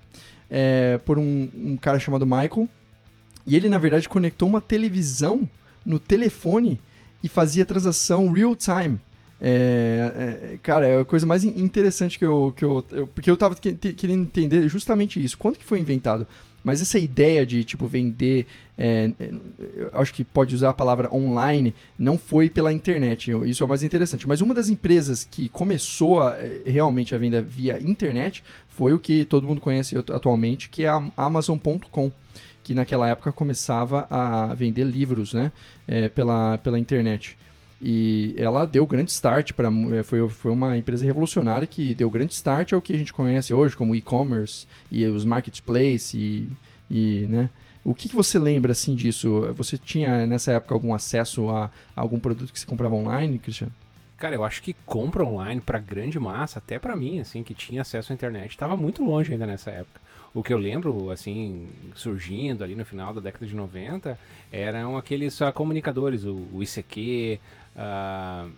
por 1.05 1.17
um, 1.17 1.47
um 1.55 1.77
cara 1.77 1.97
chamado 1.97 2.25
Michael. 2.25 2.67
E 3.47 3.55
ele, 3.55 3.69
na 3.69 3.77
verdade, 3.77 4.09
conectou 4.09 4.49
uma 4.49 4.59
televisão 4.59 5.47
no 5.85 5.97
telefone 5.97 6.77
e 7.23 7.29
fazia 7.29 7.65
transação 7.65 8.29
real 8.31 8.53
time. 8.53 8.99
É, 9.41 10.51
é, 10.53 10.57
cara, 10.61 10.87
é 10.87 11.01
a 11.01 11.05
coisa 11.05 11.25
mais 11.25 11.43
interessante 11.43 12.19
que 12.19 12.25
eu. 12.25 12.53
Que 12.55 12.63
eu, 12.63 12.85
eu 12.91 13.07
porque 13.07 13.29
eu 13.29 13.35
tava 13.35 13.55
que, 13.55 13.73
querendo 13.73 14.21
entender 14.21 14.69
justamente 14.69 15.23
isso. 15.23 15.37
Quando 15.37 15.57
que 15.57 15.65
foi 15.65 15.79
inventado? 15.79 16.27
Mas 16.63 16.79
essa 16.79 16.99
ideia 16.99 17.43
de, 17.45 17.63
tipo, 17.63 17.87
vender. 17.87 18.45
É 18.77 19.11
acho 19.93 20.13
que 20.13 20.23
pode 20.23 20.55
usar 20.55 20.69
a 20.69 20.73
palavra 20.73 21.13
online, 21.13 21.73
não 21.97 22.17
foi 22.17 22.49
pela 22.49 22.71
internet. 22.71 23.31
Isso 23.45 23.63
é 23.63 23.65
o 23.65 23.69
mais 23.69 23.83
interessante. 23.83 24.27
Mas 24.27 24.41
uma 24.41 24.53
das 24.53 24.69
empresas 24.69 25.27
que 25.29 25.49
começou 25.49 26.21
a, 26.21 26.35
é, 26.37 26.61
realmente 26.65 27.13
a 27.15 27.17
venda 27.17 27.41
via 27.41 27.81
internet 27.81 28.43
foi 28.69 28.93
o 28.93 28.99
que 28.99 29.25
todo 29.25 29.47
mundo 29.47 29.61
conhece 29.61 29.97
atualmente, 29.97 30.69
que 30.69 30.83
é 30.83 30.89
a 30.89 31.03
Amazon.com 31.17 32.11
que 32.63 32.75
naquela 32.75 33.09
época 33.09 33.31
começava 33.31 34.05
a 34.09 34.53
vender 34.53 34.83
livros 34.83 35.33
né, 35.33 35.51
é, 35.87 36.07
pela, 36.09 36.59
pela 36.59 36.77
internet. 36.77 37.35
E 37.81 38.35
ela 38.37 38.65
deu 38.65 38.85
grande 38.85 39.09
start 39.09 39.53
para 39.53 39.69
é, 39.97 40.03
foi, 40.03 40.29
foi 40.29 40.51
uma 40.51 40.77
empresa 40.77 41.03
revolucionária 41.03 41.65
que 41.65 41.95
deu 41.95 42.09
grande 42.11 42.33
start 42.33 42.73
ao 42.73 42.81
que 42.81 42.93
a 42.93 42.97
gente 42.97 43.11
conhece 43.11 43.53
hoje 43.53 43.75
como 43.75 43.95
e-commerce 43.95 44.67
e 44.91 45.03
os 45.05 45.25
marketplace 45.25 46.15
e, 46.15 46.49
e 46.89 47.25
né? 47.27 47.49
O 47.83 47.95
que, 47.95 48.07
que, 48.07 48.15
você 48.15 48.37
lembra 48.37 48.73
assim 48.73 48.93
disso? 48.93 49.51
Você 49.55 49.75
tinha 49.75 50.27
nessa 50.27 50.51
época 50.51 50.75
algum 50.75 50.93
acesso 50.93 51.49
a, 51.49 51.71
algum 51.95 52.19
produto 52.19 52.53
que 52.53 52.59
você 52.59 52.65
comprava 52.67 52.93
online, 52.93 53.39
Cristiano? 53.39 53.73
Cara, 54.17 54.35
eu 54.35 54.43
acho 54.43 54.61
que 54.61 54.75
compra 54.85 55.25
online 55.25 55.59
para 55.59 55.79
grande 55.79 56.19
massa, 56.19 56.59
até 56.59 56.77
para 56.77 56.95
mim, 56.95 57.19
assim, 57.19 57.41
que 57.41 57.55
tinha 57.55 57.81
acesso 57.81 58.11
à 58.11 58.13
internet, 58.13 58.51
estava 58.51 58.77
muito 58.77 59.03
longe 59.03 59.33
ainda 59.33 59.47
nessa 59.47 59.71
época. 59.71 59.99
O 60.31 60.43
que 60.43 60.53
eu 60.53 60.59
lembro, 60.59 61.09
assim, 61.09 61.67
surgindo 61.95 62.63
ali 62.63 62.75
no 62.75 62.85
final 62.85 63.15
da 63.15 63.19
década 63.19 63.47
de 63.47 63.55
90, 63.55 64.17
eram 64.51 64.95
aqueles 64.95 65.39
comunicadores, 65.55 66.23
o, 66.23 66.47
o 66.53 66.61
ICQ, 66.61 67.39
Uh, 67.75 68.51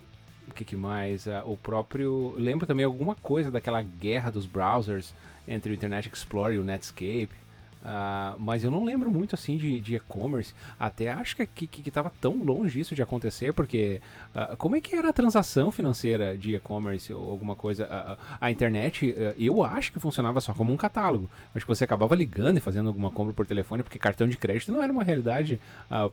o 0.48 0.54
que, 0.54 0.66
que 0.66 0.76
mais? 0.76 1.26
Uh, 1.26 1.42
o 1.46 1.58
próprio. 1.58 2.34
Lembro 2.38 2.68
também 2.68 2.86
alguma 2.86 3.16
coisa 3.16 3.50
daquela 3.50 3.82
guerra 3.82 4.32
dos 4.32 4.46
browsers 4.46 5.14
entre 5.48 5.72
o 5.72 5.76
Internet 5.76 6.10
Explorer 6.12 6.56
e 6.56 6.60
o 6.60 6.64
Netscape. 6.64 7.44
Uh, 7.84 8.40
mas 8.40 8.64
eu 8.64 8.72
não 8.72 8.86
lembro 8.86 9.12
muito 9.12 9.36
assim 9.36 9.58
de, 9.58 9.80
de 9.82 9.96
e-commerce. 9.96 10.54
Até 10.80 11.12
acho 11.12 11.36
que, 11.36 11.46
que, 11.46 11.68
que 11.68 11.92
tava 11.92 12.10
tão 12.22 12.42
longe 12.42 12.80
isso 12.80 12.96
de 12.96 13.02
acontecer, 13.02 13.52
porque 13.52 14.00
uh, 14.34 14.56
como 14.56 14.78
é 14.78 14.82
que 14.82 14.96
era 14.96 15.10
a 15.10 15.14
transação 15.14 15.70
financeira 15.70 16.38
de 16.38 16.56
e-commerce 16.56 17.12
ou 17.12 17.30
alguma 17.30 17.58
coisa? 17.58 17.86
Uh, 17.86 18.38
a 18.40 18.50
internet, 18.50 19.14
eu 19.38 19.64
acho 19.66 19.92
que 19.92 20.00
funcionava 20.00 20.40
só 20.40 20.54
como 20.54 20.72
um 20.72 20.78
catálogo. 20.78 21.30
Acho 21.54 21.66
que 21.66 21.76
você 21.76 21.84
acabava 21.84 22.16
ligando 22.16 22.58
e 22.58 22.62
fazendo 22.62 22.88
alguma 22.88 23.12
compra 23.12 23.34
por 23.34 23.46
telefone, 23.46 23.84
porque 23.84 24.00
cartão 24.00 24.30
de 24.30 24.38
crédito 24.38 24.72
não 24.72 24.82
era 24.82 24.92
uma 24.92 25.04
realidade 25.04 25.60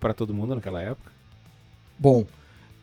para 0.01 0.13
todo 0.13 0.35
mundo 0.35 0.57
naquela 0.57 0.83
época. 0.83 1.13
Bom, 1.97 2.27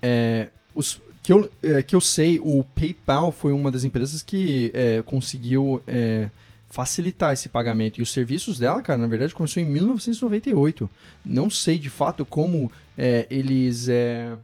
é, 0.02 0.48
os, 0.74 1.02
que, 1.24 1.34
eu, 1.34 1.50
é, 1.62 1.84
que 1.84 1.96
eu 1.96 2.02
sei, 2.02 2.40
o 2.40 2.64
PayPal 2.64 3.32
foi 3.32 3.52
uma 3.52 3.70
das 3.70 3.84
empresas 3.84 4.22
que 4.22 4.72
é, 4.74 5.02
conseguiu 5.02 5.82
é, 5.86 6.30
facilitar 6.70 7.34
esse 7.34 7.50
pagamento. 7.50 8.00
E 8.00 8.02
os 8.02 8.12
serviços 8.12 8.58
dela, 8.60 8.82
cara, 8.82 8.98
na 8.98 9.08
verdade 9.08 9.36
começou 9.36 9.62
em 9.62 9.66
1998. 9.66 10.90
Não 11.26 11.50
sei 11.50 11.78
de 11.78 11.90
fato 11.90 12.26
como 12.26 12.72
é, 12.98 13.28
eles 13.30 13.90
é, 13.90 14.38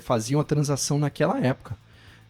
faziam 0.00 0.40
a 0.40 0.44
transação 0.44 0.98
naquela 0.98 1.38
época. 1.38 1.76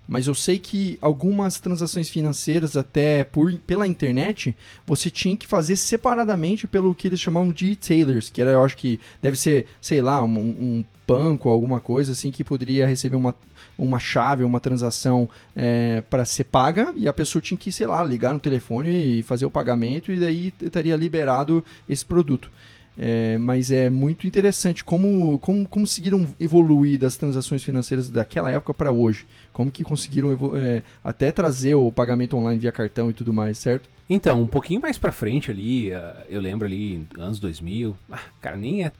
Mas 0.09 0.27
eu 0.27 0.35
sei 0.35 0.59
que 0.59 0.99
algumas 1.01 1.59
transações 1.59 2.09
financeiras, 2.09 2.77
até 2.77 3.25
por, 3.25 3.53
pela 3.67 3.87
internet, 3.87 4.55
você 4.87 5.11
tinha 5.11 5.37
que 5.37 5.47
fazer 5.47 5.75
separadamente 5.75 6.67
pelo 6.67 6.95
que 6.95 7.09
eles 7.09 7.19
chamavam 7.19 7.51
de 7.51 7.71
retailers, 7.71 8.31
que 8.31 8.41
era, 8.41 8.53
eu 8.53 8.63
acho 8.63 8.77
que 8.77 9.01
deve 9.21 9.37
ser, 9.37 9.67
sei 9.81 10.01
lá, 10.01 10.23
um, 10.23 10.39
um 10.39 10.85
banco, 11.07 11.49
alguma 11.49 11.81
coisa 11.81 12.13
assim, 12.13 12.31
que 12.31 12.43
poderia 12.43 12.87
receber 12.87 13.17
uma, 13.17 13.35
uma 13.79 13.99
chave, 13.99 14.45
uma 14.45 14.61
transação 14.61 15.29
é, 15.55 16.03
para 16.11 16.25
ser 16.25 16.45
paga, 16.45 16.93
e 16.97 17.07
a 17.07 17.13
pessoa 17.13 17.41
tinha 17.41 17.57
que, 17.57 17.71
sei 17.71 17.87
lá, 17.87 18.03
ligar 18.03 18.33
no 18.33 18.41
telefone 18.41 19.19
e 19.19 19.23
fazer 19.23 19.47
o 19.47 19.51
pagamento, 19.51 20.11
e 20.11 20.19
daí 20.19 20.53
estaria 20.61 20.97
liberado 20.97 21.65
esse 21.89 22.05
produto. 22.05 22.51
É, 22.99 23.37
mas 23.37 23.71
é 23.71 23.91
muito 23.91 24.27
interessante 24.27 24.83
como, 24.83 25.39
como 25.39 25.69
conseguiram 25.69 26.27
evoluir 26.41 26.99
das 26.99 27.17
transações 27.17 27.63
financeiras 27.63 28.09
daquela 28.09 28.51
época 28.51 28.73
para 28.73 28.91
hoje. 28.91 29.27
Como 29.53 29.71
que 29.71 29.85
conseguiram 29.85 30.33
é, 30.57 30.83
até 31.05 31.31
trazer 31.31 31.75
o 31.75 31.93
pagamento 31.93 32.37
online 32.37 32.59
via 32.59 32.73
cartão 32.73 33.11
e 33.11 33.13
tudo 33.13 33.35
mais, 33.35 33.59
certo? 33.59 33.89
Então, 34.09 34.41
um 34.41 34.47
pouquinho 34.47 34.81
mais 34.81 34.97
para 34.97 35.13
frente 35.13 35.51
ali, 35.51 35.91
uh, 35.91 35.97
eu 36.29 36.41
lembro 36.41 36.67
ali, 36.67 37.07
anos 37.19 37.41
2000, 37.41 37.95
ah, 38.11 38.21
cara, 38.41 38.57
nem 38.57 38.85
é 38.85 38.93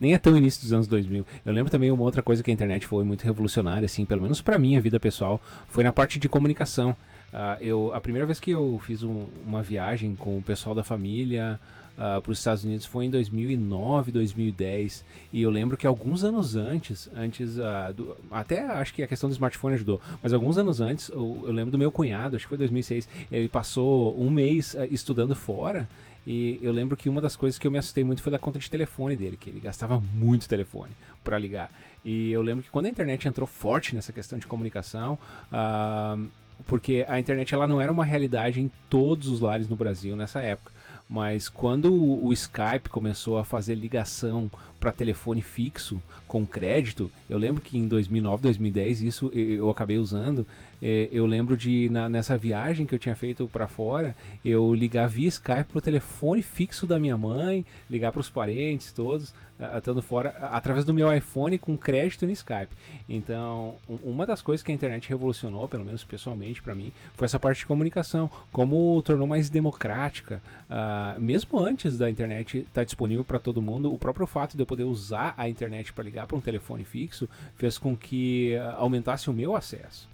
nem 0.00 0.14
é 0.14 0.18
tão 0.18 0.36
início 0.36 0.62
dos 0.62 0.72
anos 0.72 0.86
2000. 0.86 1.26
Eu 1.44 1.52
lembro 1.52 1.70
também 1.70 1.90
uma 1.90 2.02
outra 2.02 2.22
coisa 2.22 2.42
que 2.42 2.50
a 2.50 2.54
internet 2.54 2.86
foi 2.86 3.04
muito 3.04 3.22
revolucionária, 3.22 3.84
assim, 3.84 4.06
pelo 4.06 4.22
menos 4.22 4.40
para 4.40 4.58
minha 4.58 4.80
vida 4.80 4.98
pessoal, 4.98 5.40
foi 5.68 5.84
na 5.84 5.92
parte 5.92 6.18
de 6.18 6.28
comunicação. 6.28 6.96
Uh, 7.32 7.62
eu, 7.62 7.94
a 7.94 8.00
primeira 8.00 8.26
vez 8.26 8.40
que 8.40 8.50
eu 8.50 8.80
fiz 8.84 9.02
um, 9.02 9.26
uma 9.46 9.62
viagem 9.62 10.16
com 10.16 10.38
o 10.38 10.42
pessoal 10.42 10.74
da 10.74 10.82
família, 10.82 11.60
uh, 11.96 12.02
ah, 12.02 12.20
para 12.20 12.32
os 12.32 12.38
Estados 12.38 12.64
Unidos 12.64 12.86
foi 12.86 13.04
em 13.04 13.10
2009, 13.10 14.10
2010. 14.10 15.04
E 15.32 15.42
eu 15.42 15.50
lembro 15.50 15.76
que 15.76 15.86
alguns 15.86 16.24
anos 16.24 16.56
antes, 16.56 17.08
antes 17.14 17.56
uh, 17.58 17.92
do, 17.94 18.16
até 18.32 18.62
acho 18.62 18.92
que 18.94 19.02
a 19.02 19.06
questão 19.06 19.28
do 19.28 19.32
smartphone 19.32 19.74
ajudou, 19.74 20.00
mas 20.20 20.32
alguns 20.32 20.58
anos 20.58 20.80
antes, 20.80 21.08
eu, 21.10 21.44
eu, 21.44 21.52
lembro 21.52 21.70
do 21.70 21.78
meu 21.78 21.92
cunhado, 21.92 22.34
acho 22.34 22.46
que 22.46 22.48
foi 22.48 22.58
2006, 22.58 23.08
ele 23.30 23.48
passou 23.48 24.20
um 24.20 24.30
mês 24.30 24.74
estudando 24.90 25.36
fora. 25.36 25.88
E 26.26 26.58
eu 26.62 26.72
lembro 26.72 26.96
que 26.96 27.08
uma 27.08 27.20
das 27.20 27.34
coisas 27.34 27.58
que 27.58 27.66
eu 27.66 27.70
me 27.70 27.78
assustei 27.78 28.04
muito 28.04 28.22
foi 28.22 28.30
da 28.30 28.38
conta 28.38 28.58
de 28.58 28.70
telefone 28.70 29.16
dele, 29.16 29.36
que 29.36 29.48
ele 29.50 29.60
gastava 29.60 30.00
muito 30.14 30.48
telefone 30.48 30.92
para 31.24 31.38
ligar. 31.38 31.70
E 32.04 32.30
eu 32.30 32.42
lembro 32.42 32.62
que 32.62 32.70
quando 32.70 32.86
a 32.86 32.88
internet 32.88 33.26
entrou 33.26 33.46
forte 33.46 33.94
nessa 33.94 34.12
questão 34.12 34.38
de 34.38 34.46
comunicação, 34.46 35.18
uh, 35.52 36.28
porque 36.66 37.04
a 37.08 37.18
internet 37.18 37.54
ela 37.54 37.66
não 37.66 37.80
era 37.80 37.90
uma 37.90 38.04
realidade 38.04 38.60
em 38.60 38.70
todos 38.88 39.28
os 39.28 39.40
lares 39.40 39.68
no 39.68 39.76
Brasil 39.76 40.16
nessa 40.16 40.40
época. 40.40 40.72
Mas 41.10 41.48
quando 41.48 41.92
o 41.92 42.32
Skype 42.32 42.88
começou 42.88 43.36
a 43.36 43.44
fazer 43.44 43.74
ligação 43.74 44.48
para 44.78 44.92
telefone 44.92 45.42
fixo 45.42 46.00
com 46.28 46.46
crédito, 46.46 47.10
eu 47.28 47.36
lembro 47.36 47.60
que 47.60 47.76
em 47.76 47.88
2009, 47.88 48.44
2010 48.44 49.02
isso 49.02 49.28
eu 49.34 49.68
acabei 49.68 49.98
usando. 49.98 50.46
É, 50.80 51.08
eu 51.10 51.26
lembro 51.26 51.56
de 51.56 51.90
nessa 52.08 52.38
viagem 52.38 52.86
que 52.86 52.94
eu 52.94 52.98
tinha 52.98 53.16
feito 53.16 53.48
para 53.48 53.66
fora, 53.66 54.14
eu 54.44 54.72
ligar 54.72 55.08
via 55.08 55.26
Skype 55.26 55.64
pro 55.64 55.80
telefone 55.80 56.42
fixo 56.42 56.86
da 56.86 56.96
minha 56.96 57.18
mãe, 57.18 57.66
ligar 57.90 58.12
para 58.12 58.20
os 58.20 58.30
parentes 58.30 58.92
todos 58.92 59.34
estando 59.76 60.02
fora 60.02 60.30
através 60.52 60.84
do 60.84 60.94
meu 60.94 61.12
iPhone 61.12 61.58
com 61.58 61.76
crédito 61.76 62.26
no 62.26 62.32
Skype. 62.32 62.72
Então, 63.08 63.76
uma 64.02 64.26
das 64.26 64.42
coisas 64.42 64.62
que 64.62 64.72
a 64.72 64.74
internet 64.74 65.08
revolucionou, 65.08 65.68
pelo 65.68 65.84
menos 65.84 66.04
pessoalmente 66.04 66.62
para 66.62 66.74
mim, 66.74 66.92
foi 67.14 67.26
essa 67.26 67.38
parte 67.38 67.58
de 67.58 67.66
comunicação, 67.66 68.30
como 68.52 69.00
tornou 69.02 69.26
mais 69.26 69.50
democrática. 69.50 70.40
Uh, 70.68 71.20
mesmo 71.20 71.58
antes 71.58 71.98
da 71.98 72.10
internet 72.10 72.58
estar 72.58 72.70
tá 72.72 72.84
disponível 72.84 73.24
para 73.24 73.38
todo 73.38 73.60
mundo, 73.60 73.92
o 73.92 73.98
próprio 73.98 74.26
fato 74.26 74.56
de 74.56 74.62
eu 74.62 74.66
poder 74.66 74.84
usar 74.84 75.34
a 75.36 75.48
internet 75.48 75.92
para 75.92 76.04
ligar 76.04 76.26
para 76.26 76.36
um 76.36 76.40
telefone 76.40 76.84
fixo 76.84 77.28
fez 77.56 77.78
com 77.78 77.96
que 77.96 78.56
uh, 78.56 78.76
aumentasse 78.76 79.28
o 79.28 79.32
meu 79.32 79.54
acesso. 79.54 80.08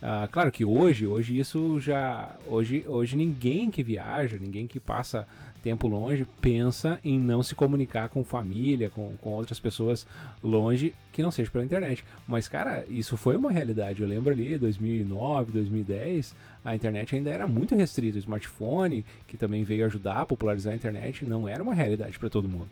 Uh, 0.00 0.26
claro 0.32 0.50
que 0.50 0.64
hoje, 0.64 1.06
hoje 1.06 1.38
isso 1.38 1.78
já, 1.78 2.34
hoje, 2.46 2.84
hoje 2.88 3.16
ninguém 3.16 3.70
que 3.70 3.82
viaja, 3.82 4.38
ninguém 4.40 4.66
que 4.66 4.80
passa 4.80 5.28
tempo 5.60 5.86
longe 5.86 6.26
pensa 6.40 6.98
em 7.04 7.18
não 7.18 7.42
se 7.42 7.54
comunicar 7.54 8.08
com 8.08 8.24
família, 8.24 8.90
com, 8.90 9.14
com 9.20 9.30
outras 9.30 9.60
pessoas 9.60 10.06
longe 10.42 10.94
que 11.12 11.22
não 11.22 11.30
seja 11.30 11.50
pela 11.50 11.64
internet. 11.64 12.04
Mas, 12.26 12.48
cara, 12.48 12.84
isso 12.88 13.16
foi 13.16 13.36
uma 13.36 13.50
realidade. 13.50 14.02
Eu 14.02 14.08
lembro 14.08 14.32
ali, 14.32 14.58
2009, 14.58 15.52
2010, 15.52 16.34
a 16.64 16.74
internet 16.74 17.14
ainda 17.14 17.30
era 17.30 17.46
muito 17.46 17.74
restrita. 17.74 18.16
O 18.16 18.20
smartphone, 18.20 19.04
que 19.26 19.36
também 19.36 19.64
veio 19.64 19.86
ajudar 19.86 20.20
a 20.20 20.26
popularizar 20.26 20.72
a 20.72 20.76
internet, 20.76 21.24
não 21.24 21.48
era 21.48 21.62
uma 21.62 21.74
realidade 21.74 22.18
para 22.18 22.30
todo 22.30 22.48
mundo. 22.48 22.68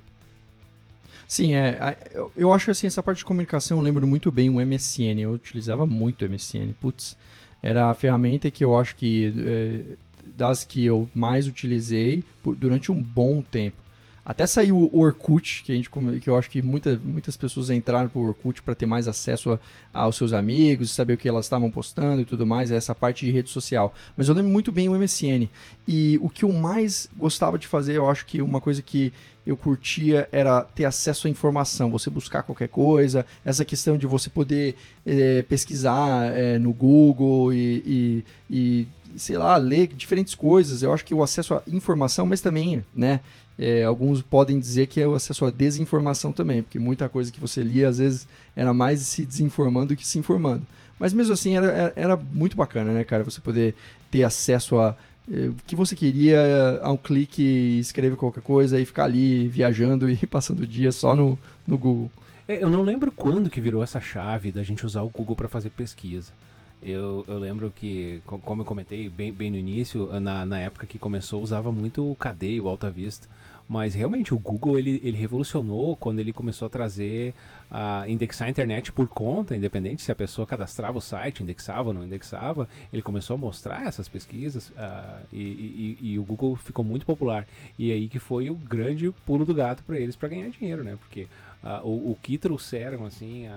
Sim, 1.26 1.54
é, 1.54 1.96
eu 2.34 2.52
acho 2.54 2.70
assim, 2.70 2.86
essa 2.86 3.02
parte 3.02 3.18
de 3.18 3.24
comunicação 3.24 3.76
eu 3.76 3.84
lembro 3.84 4.06
muito 4.06 4.32
bem 4.32 4.48
o 4.48 4.64
MSN, 4.64 5.20
eu 5.20 5.32
utilizava 5.32 5.84
muito 5.84 6.24
o 6.24 6.28
MSN, 6.28 6.72
putz, 6.80 7.18
era 7.62 7.90
a 7.90 7.94
ferramenta 7.94 8.50
que 8.50 8.64
eu 8.64 8.74
acho 8.74 8.96
que 8.96 9.34
é, 9.36 9.96
das 10.38 10.62
que 10.62 10.84
eu 10.84 11.10
mais 11.12 11.48
utilizei 11.48 12.22
por, 12.42 12.54
durante 12.54 12.92
um 12.92 13.02
bom 13.02 13.42
tempo. 13.42 13.76
Até 14.24 14.46
saiu 14.46 14.76
o 14.92 15.00
Orkut, 15.00 15.62
que, 15.64 15.72
a 15.72 15.74
gente, 15.74 15.88
que 16.20 16.28
eu 16.28 16.36
acho 16.36 16.50
que 16.50 16.60
muita, 16.60 17.00
muitas 17.02 17.34
pessoas 17.34 17.70
entraram 17.70 18.10
pro 18.10 18.20
Orkut 18.20 18.62
para 18.62 18.74
ter 18.74 18.84
mais 18.84 19.08
acesso 19.08 19.58
a, 19.94 20.02
aos 20.02 20.16
seus 20.16 20.34
amigos, 20.34 20.90
saber 20.90 21.14
o 21.14 21.16
que 21.16 21.26
elas 21.26 21.46
estavam 21.46 21.70
postando 21.70 22.20
e 22.20 22.26
tudo 22.26 22.46
mais, 22.46 22.70
essa 22.70 22.94
parte 22.94 23.24
de 23.24 23.32
rede 23.32 23.48
social. 23.48 23.94
Mas 24.14 24.28
eu 24.28 24.34
lembro 24.34 24.50
muito 24.50 24.70
bem 24.70 24.86
o 24.86 24.92
MSN. 24.94 25.48
E 25.86 26.18
o 26.20 26.28
que 26.28 26.44
eu 26.44 26.52
mais 26.52 27.08
gostava 27.16 27.58
de 27.58 27.66
fazer, 27.66 27.96
eu 27.96 28.08
acho 28.08 28.26
que 28.26 28.42
uma 28.42 28.60
coisa 28.60 28.82
que 28.82 29.14
eu 29.46 29.56
curtia 29.56 30.28
era 30.30 30.60
ter 30.60 30.84
acesso 30.84 31.26
à 31.26 31.30
informação, 31.30 31.90
você 31.90 32.10
buscar 32.10 32.42
qualquer 32.42 32.68
coisa, 32.68 33.24
essa 33.42 33.64
questão 33.64 33.96
de 33.96 34.06
você 34.06 34.28
poder 34.28 34.76
é, 35.06 35.40
pesquisar 35.40 36.36
é, 36.36 36.58
no 36.58 36.70
Google 36.74 37.50
e, 37.54 37.82
e, 37.86 38.24
e 38.50 38.88
sei 39.16 39.36
lá, 39.36 39.56
ler 39.56 39.88
diferentes 39.88 40.34
coisas. 40.34 40.82
Eu 40.82 40.92
acho 40.92 41.04
que 41.04 41.14
o 41.14 41.22
acesso 41.22 41.54
à 41.54 41.62
informação, 41.68 42.26
mas 42.26 42.40
também, 42.40 42.84
né? 42.94 43.20
É, 43.58 43.82
alguns 43.82 44.22
podem 44.22 44.58
dizer 44.58 44.86
que 44.86 45.00
é 45.00 45.06
o 45.06 45.14
acesso 45.14 45.44
à 45.44 45.50
desinformação 45.50 46.30
também, 46.32 46.62
porque 46.62 46.78
muita 46.78 47.08
coisa 47.08 47.32
que 47.32 47.40
você 47.40 47.60
lia 47.60 47.88
às 47.88 47.98
vezes 47.98 48.28
era 48.54 48.72
mais 48.72 49.00
se 49.00 49.26
desinformando 49.26 49.88
do 49.88 49.96
que 49.96 50.06
se 50.06 50.18
informando. 50.18 50.64
Mas 50.98 51.12
mesmo 51.12 51.32
assim 51.32 51.56
era, 51.56 51.92
era 51.96 52.16
muito 52.16 52.56
bacana, 52.56 52.92
né, 52.92 53.02
cara? 53.02 53.24
Você 53.24 53.40
poder 53.40 53.74
ter 54.10 54.22
acesso 54.22 54.78
a 54.78 54.96
é, 55.30 55.48
o 55.48 55.54
que 55.66 55.76
você 55.76 55.94
queria 55.94 56.80
a 56.82 56.90
um 56.90 56.96
clique, 56.96 57.78
escrever 57.78 58.16
qualquer 58.16 58.42
coisa 58.42 58.80
e 58.80 58.84
ficar 58.86 59.04
ali 59.04 59.46
viajando 59.46 60.08
e 60.08 60.16
passando 60.26 60.60
o 60.60 60.66
dia 60.66 60.90
só 60.90 61.14
no, 61.14 61.38
no 61.66 61.76
Google. 61.76 62.10
É, 62.46 62.62
eu 62.62 62.70
não 62.70 62.82
lembro 62.82 63.12
quando 63.12 63.50
que 63.50 63.60
virou 63.60 63.82
essa 63.82 64.00
chave 64.00 64.50
da 64.50 64.62
gente 64.62 64.86
usar 64.86 65.02
o 65.02 65.10
Google 65.10 65.36
para 65.36 65.48
fazer 65.48 65.70
pesquisa. 65.70 66.32
Eu, 66.82 67.24
eu 67.26 67.38
lembro 67.38 67.72
que, 67.74 68.22
como 68.26 68.62
eu 68.62 68.66
comentei 68.66 69.08
bem, 69.08 69.32
bem 69.32 69.50
no 69.50 69.56
início, 69.56 70.08
na, 70.20 70.46
na 70.46 70.60
época 70.60 70.86
que 70.86 70.98
começou, 70.98 71.42
usava 71.42 71.72
muito 71.72 72.10
o 72.10 72.14
KD, 72.14 72.60
o 72.60 72.68
Alta 72.68 72.90
Vista. 72.90 73.28
Mas 73.68 73.94
realmente 73.94 74.32
o 74.32 74.38
Google 74.38 74.78
ele, 74.78 75.00
ele 75.04 75.16
revolucionou 75.16 75.94
quando 75.96 76.20
ele 76.20 76.32
começou 76.32 76.66
a 76.66 76.70
trazer 76.70 77.34
a 77.70 78.08
indexar 78.08 78.48
a 78.48 78.50
internet 78.50 78.90
por 78.90 79.06
conta, 79.08 79.54
independente 79.54 80.02
se 80.02 80.10
a 80.10 80.14
pessoa 80.14 80.46
cadastrava 80.46 80.96
o 80.96 81.00
site, 81.02 81.42
indexava 81.42 81.88
ou 81.88 81.94
não 81.94 82.04
indexava, 82.04 82.68
ele 82.92 83.02
começou 83.02 83.34
a 83.34 83.38
mostrar 83.38 83.86
essas 83.86 84.08
pesquisas 84.08 84.70
uh, 84.70 85.26
e, 85.32 85.38
e, 85.42 85.98
e, 86.12 86.18
o 86.18 86.24
Google 86.24 86.56
ficou 86.56 86.84
muito 86.84 87.04
popular. 87.04 87.46
E 87.78 87.92
aí 87.92 88.08
que 88.08 88.18
foi 88.18 88.48
o 88.48 88.54
grande 88.54 89.10
pulo 89.26 89.44
do 89.44 89.54
gato 89.54 89.82
para 89.84 89.98
eles 89.98 90.16
para 90.16 90.28
ganhar 90.28 90.48
dinheiro, 90.48 90.82
né? 90.82 90.96
Porque 90.98 91.26
uh, 91.62 91.86
o, 91.86 92.12
o, 92.12 92.18
que 92.22 92.38
trouxeram 92.38 93.04
assim 93.04 93.48
uh, 93.48 93.52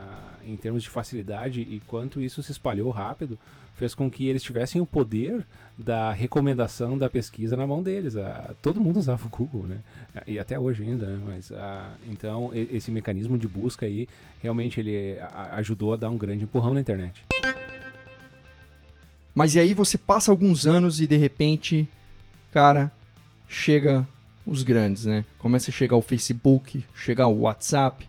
em 0.45 0.57
termos 0.57 0.83
de 0.83 0.89
facilidade 0.89 1.61
e 1.61 1.81
quanto 1.87 2.19
isso 2.19 2.43
se 2.43 2.51
espalhou 2.51 2.89
rápido 2.91 3.39
fez 3.75 3.95
com 3.95 4.11
que 4.11 4.27
eles 4.27 4.43
tivessem 4.43 4.79
o 4.79 4.85
poder 4.85 5.43
da 5.75 6.11
recomendação 6.11 6.97
da 6.97 7.09
pesquisa 7.09 7.55
na 7.55 7.65
mão 7.65 7.81
deles. 7.81 8.15
Ah, 8.15 8.53
todo 8.61 8.79
mundo 8.79 8.97
usava 8.97 9.25
o 9.25 9.29
Google, 9.29 9.63
né? 9.63 9.79
E 10.27 10.37
até 10.37 10.59
hoje 10.59 10.83
ainda, 10.83 11.07
né? 11.07 11.19
Mas, 11.25 11.51
então, 12.07 12.51
esse 12.53 12.91
mecanismo 12.91 13.39
de 13.39 13.47
busca 13.47 13.87
aí, 13.87 14.00
realmente 14.41 14.79
ele 14.79 15.17
ajudou 15.53 15.93
a 15.93 15.97
dar 15.97 16.09
um 16.09 16.17
grande 16.17 16.43
empurrão 16.43 16.73
na 16.73 16.81
internet. 16.81 17.23
Mas 19.33 19.55
e 19.55 19.59
aí 19.59 19.73
você 19.73 19.97
passa 19.97 20.31
alguns 20.31 20.67
anos 20.67 20.99
e 20.99 21.07
de 21.07 21.15
repente, 21.15 21.87
cara, 22.51 22.91
chega 23.47 24.07
os 24.45 24.63
grandes, 24.63 25.05
né? 25.05 25.23
Começa 25.37 25.71
a 25.71 25.73
chegar 25.73 25.95
o 25.95 26.01
Facebook, 26.01 26.83
chegar 26.93 27.27
o 27.27 27.41
WhatsApp, 27.41 28.05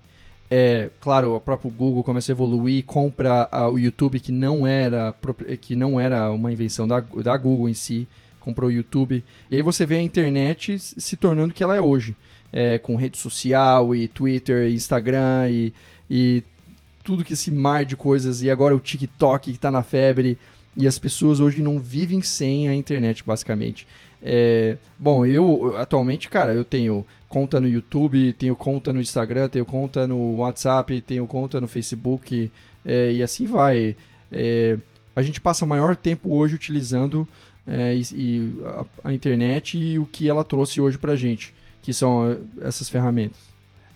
é, 0.55 0.91
claro, 1.01 1.35
o 1.35 1.41
próprio 1.41 1.71
Google 1.71 2.05
começa 2.05 2.31
a 2.31 2.35
evoluir, 2.35 2.85
compra 2.85 3.49
a, 3.51 3.71
o 3.71 3.79
YouTube 3.79 4.21
que 4.21 4.31
não 4.31 4.67
era 4.67 5.15
que 5.63 5.75
não 5.75 5.99
era 5.99 6.31
uma 6.31 6.53
invenção 6.53 6.87
da, 6.87 7.01
da 7.01 7.35
Google 7.39 7.71
em 7.71 7.73
si, 7.73 8.07
comprou 8.39 8.69
o 8.69 8.73
YouTube. 8.73 9.25
E 9.51 9.57
aí 9.57 9.63
você 9.63 9.87
vê 9.87 9.97
a 9.97 10.03
internet 10.03 10.79
se 10.79 11.17
tornando 11.17 11.53
o 11.53 11.55
que 11.55 11.63
ela 11.63 11.75
é 11.75 11.81
hoje, 11.81 12.15
é, 12.53 12.79
com 12.79 12.97
rede 12.97 13.19
social 13.19 13.95
e 13.95 14.07
Twitter, 14.09 14.69
e 14.69 14.75
Instagram 14.75 15.49
e, 15.51 15.73
e 16.11 16.43
tudo 17.03 17.25
que 17.25 17.33
esse 17.33 17.51
mar 17.51 17.85
de 17.85 17.97
coisas 17.97 18.43
e 18.43 18.51
agora 18.51 18.77
o 18.77 18.81
TikTok 18.81 19.51
que 19.51 19.57
está 19.57 19.71
na 19.71 19.83
febre 19.83 20.39
e 20.77 20.87
as 20.87 20.99
pessoas 20.99 21.41
hoje 21.41 21.63
não 21.63 21.79
vivem 21.79 22.23
sem 22.23 22.69
a 22.69 22.75
internet 22.75 23.25
basicamente. 23.25 23.87
É, 24.23 24.77
bom, 24.99 25.27
eu 25.27 25.77
atualmente, 25.77 26.29
cara, 26.29 26.55
eu 26.55 26.65
tenho 26.65 27.05
conta 27.29 27.61
no 27.61 27.69
YouTube, 27.69 28.33
tenho 28.35 28.55
conta 28.55 28.93
no 28.93 29.01
Instagram, 29.01 29.49
tenho 29.49 29.65
conta 29.65 30.07
no 30.07 30.37
WhatsApp, 30.37 31.01
tenho 31.01 31.27
conta 31.27 31.61
no 31.61 31.67
Facebook 31.67 32.51
é, 32.85 33.13
e 33.13 33.23
assim 33.23 33.47
vai. 33.47 33.97
É, 34.31 34.79
a 35.15 35.23
gente 35.23 35.41
passa 35.41 35.65
o 35.65 35.69
maior 35.69 35.97
tempo 35.97 36.35
hoje 36.35 36.55
utilizando 36.55 37.27
é, 37.67 37.95
e, 37.95 38.03
e 38.13 38.53
a, 38.65 39.09
a, 39.09 39.13
internet 39.13 39.79
e 39.79 39.99
o 39.99 40.07
que 40.07 40.29
ela 40.29 40.45
trouxe 40.45 40.81
hoje 40.81 40.99
pra 40.99 41.17
gente, 41.17 41.55
que 41.83 41.93
são 41.93 42.31
é, 42.31 42.67
essas 42.67 42.89
ferramentas. 42.89 43.39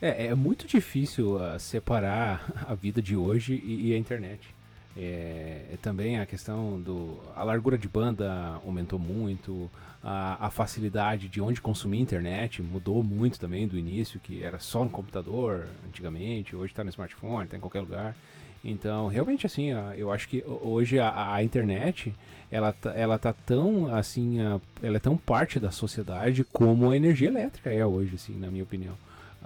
É, 0.03 0.27
é 0.27 0.35
muito 0.35 0.67
difícil 0.67 1.37
uh, 1.37 1.59
separar 1.59 2.53
a 2.69 2.75
vida 2.75 3.01
de 3.01 3.17
hoje 3.17 3.55
e, 3.65 3.89
e 3.89 3.95
a 3.95 3.99
internet. 3.99 4.55
É, 4.99 5.63
é, 5.73 5.77
também 5.81 6.19
a 6.19 6.27
questão 6.27 6.81
do. 6.81 7.19
A 7.35 7.45
largura 7.45 7.77
de 7.77 7.87
banda 7.87 8.61
aumentou 8.65 8.99
muito, 8.99 9.71
a, 10.03 10.47
a, 10.47 10.51
facilidade 10.51 11.29
de 11.29 11.39
onde 11.39 11.61
consumir 11.61 12.01
internet 12.01 12.63
mudou 12.63 13.03
muito 13.03 13.39
também 13.39 13.69
do 13.69 13.79
início, 13.79 14.19
que 14.19 14.43
era 14.43 14.59
só 14.59 14.83
no 14.85 14.91
computador 14.91 15.67
antigamente, 15.87 16.57
hoje 16.57 16.73
está 16.73 16.83
no 16.83 16.89
smartphone, 16.89 17.45
está 17.45 17.59
em 17.59 17.61
qualquer 17.61 17.81
lugar. 17.81 18.17
Então, 18.65 19.07
realmente, 19.07 19.47
assim, 19.47 19.69
eu 19.97 20.11
acho 20.11 20.29
que 20.29 20.43
hoje 20.47 20.99
a, 20.99 21.35
a 21.35 21.45
internet 21.45 22.15
ela 22.51 22.73
tá, 22.73 22.93
ela 22.95 23.19
tá 23.19 23.33
tão 23.33 23.95
assim, 23.95 24.39
ela 24.83 24.97
é 24.97 25.01
tão 25.01 25.17
parte 25.17 25.59
da 25.59 25.71
sociedade 25.71 26.45
como 26.45 26.91
a 26.91 26.97
energia 26.97 27.29
elétrica 27.29 27.71
é 27.71 27.85
hoje, 27.85 28.15
assim, 28.15 28.39
na 28.39 28.49
minha 28.49 28.63
opinião. 28.63 28.95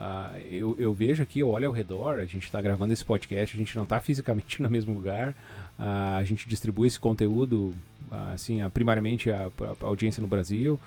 Uh, 0.00 0.38
eu, 0.50 0.76
eu, 0.78 0.94
vejo 0.94 1.22
aqui, 1.22 1.40
eu 1.40 1.50
olho 1.50 1.66
ao 1.66 1.74
redor, 1.74 2.20
a 2.20 2.24
gente 2.24 2.44
está 2.44 2.60
gravando 2.62 2.92
esse 2.92 3.04
podcast, 3.04 3.54
a 3.54 3.58
gente 3.58 3.76
não 3.76 3.82
está 3.82 4.00
fisicamente 4.00 4.60
no 4.62 4.70
mesmo 4.70 4.94
lugar, 4.94 5.30
uh, 5.78 6.16
a 6.18 6.24
gente 6.24 6.48
distribui 6.48 6.88
esse 6.88 6.98
conteúdo, 6.98 7.74
uh, 8.10 8.32
assim, 8.32 8.66
primariamente 8.70 9.30
a, 9.30 9.50
a, 9.82 9.86
audiência 9.86 10.22
no 10.22 10.26
Brasil, 10.26 10.80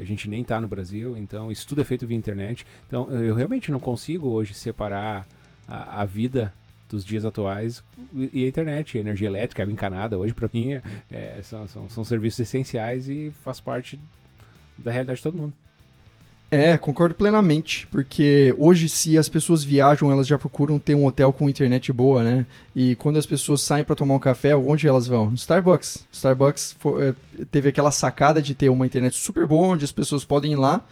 a 0.00 0.04
gente 0.04 0.28
nem 0.28 0.42
está 0.42 0.60
no 0.60 0.68
Brasil, 0.68 1.16
então 1.16 1.50
isso 1.50 1.66
tudo 1.66 1.80
é 1.80 1.84
feito 1.84 2.06
via 2.06 2.16
internet. 2.16 2.64
Então 2.86 3.10
eu 3.10 3.34
realmente 3.34 3.72
não 3.72 3.80
consigo 3.80 4.28
hoje 4.28 4.54
separar 4.54 5.26
a, 5.66 6.02
a 6.02 6.04
vida 6.04 6.54
dos 6.92 7.04
dias 7.04 7.24
atuais 7.24 7.82
e 8.14 8.44
a 8.44 8.48
internet, 8.48 8.96
a 8.96 9.00
energia 9.00 9.26
elétrica, 9.26 9.64
a 9.64 9.66
encanada, 9.66 10.18
hoje 10.18 10.32
para 10.32 10.48
mim 10.52 10.74
é, 10.74 10.82
é, 11.10 11.40
são, 11.42 11.66
são, 11.66 11.88
são 11.88 12.04
serviços 12.04 12.40
essenciais 12.40 13.08
e 13.08 13.32
faz 13.42 13.58
parte 13.58 13.98
da 14.78 14.92
realidade 14.92 15.16
de 15.16 15.22
todo 15.22 15.36
mundo. 15.36 15.52
É, 16.50 16.76
concordo 16.76 17.14
plenamente, 17.14 17.86
porque 17.86 18.54
hoje 18.58 18.86
se 18.86 19.16
as 19.16 19.26
pessoas 19.26 19.64
viajam, 19.64 20.12
elas 20.12 20.26
já 20.26 20.38
procuram 20.38 20.78
ter 20.78 20.94
um 20.94 21.06
hotel 21.06 21.32
com 21.32 21.48
internet 21.48 21.90
boa, 21.90 22.22
né? 22.22 22.44
E 22.76 22.94
quando 22.96 23.16
as 23.16 23.24
pessoas 23.24 23.62
saem 23.62 23.82
para 23.82 23.96
tomar 23.96 24.14
um 24.14 24.18
café, 24.18 24.54
onde 24.54 24.86
elas 24.86 25.06
vão? 25.06 25.30
No 25.30 25.34
Starbucks. 25.34 26.06
Starbucks 26.12 26.76
foi, 26.78 27.08
é, 27.08 27.14
teve 27.50 27.70
aquela 27.70 27.90
sacada 27.90 28.42
de 28.42 28.54
ter 28.54 28.68
uma 28.68 28.84
internet 28.84 29.16
super 29.16 29.46
boa, 29.46 29.68
onde 29.68 29.86
as 29.86 29.92
pessoas 29.92 30.26
podem 30.26 30.52
ir 30.52 30.56
lá. 30.56 30.84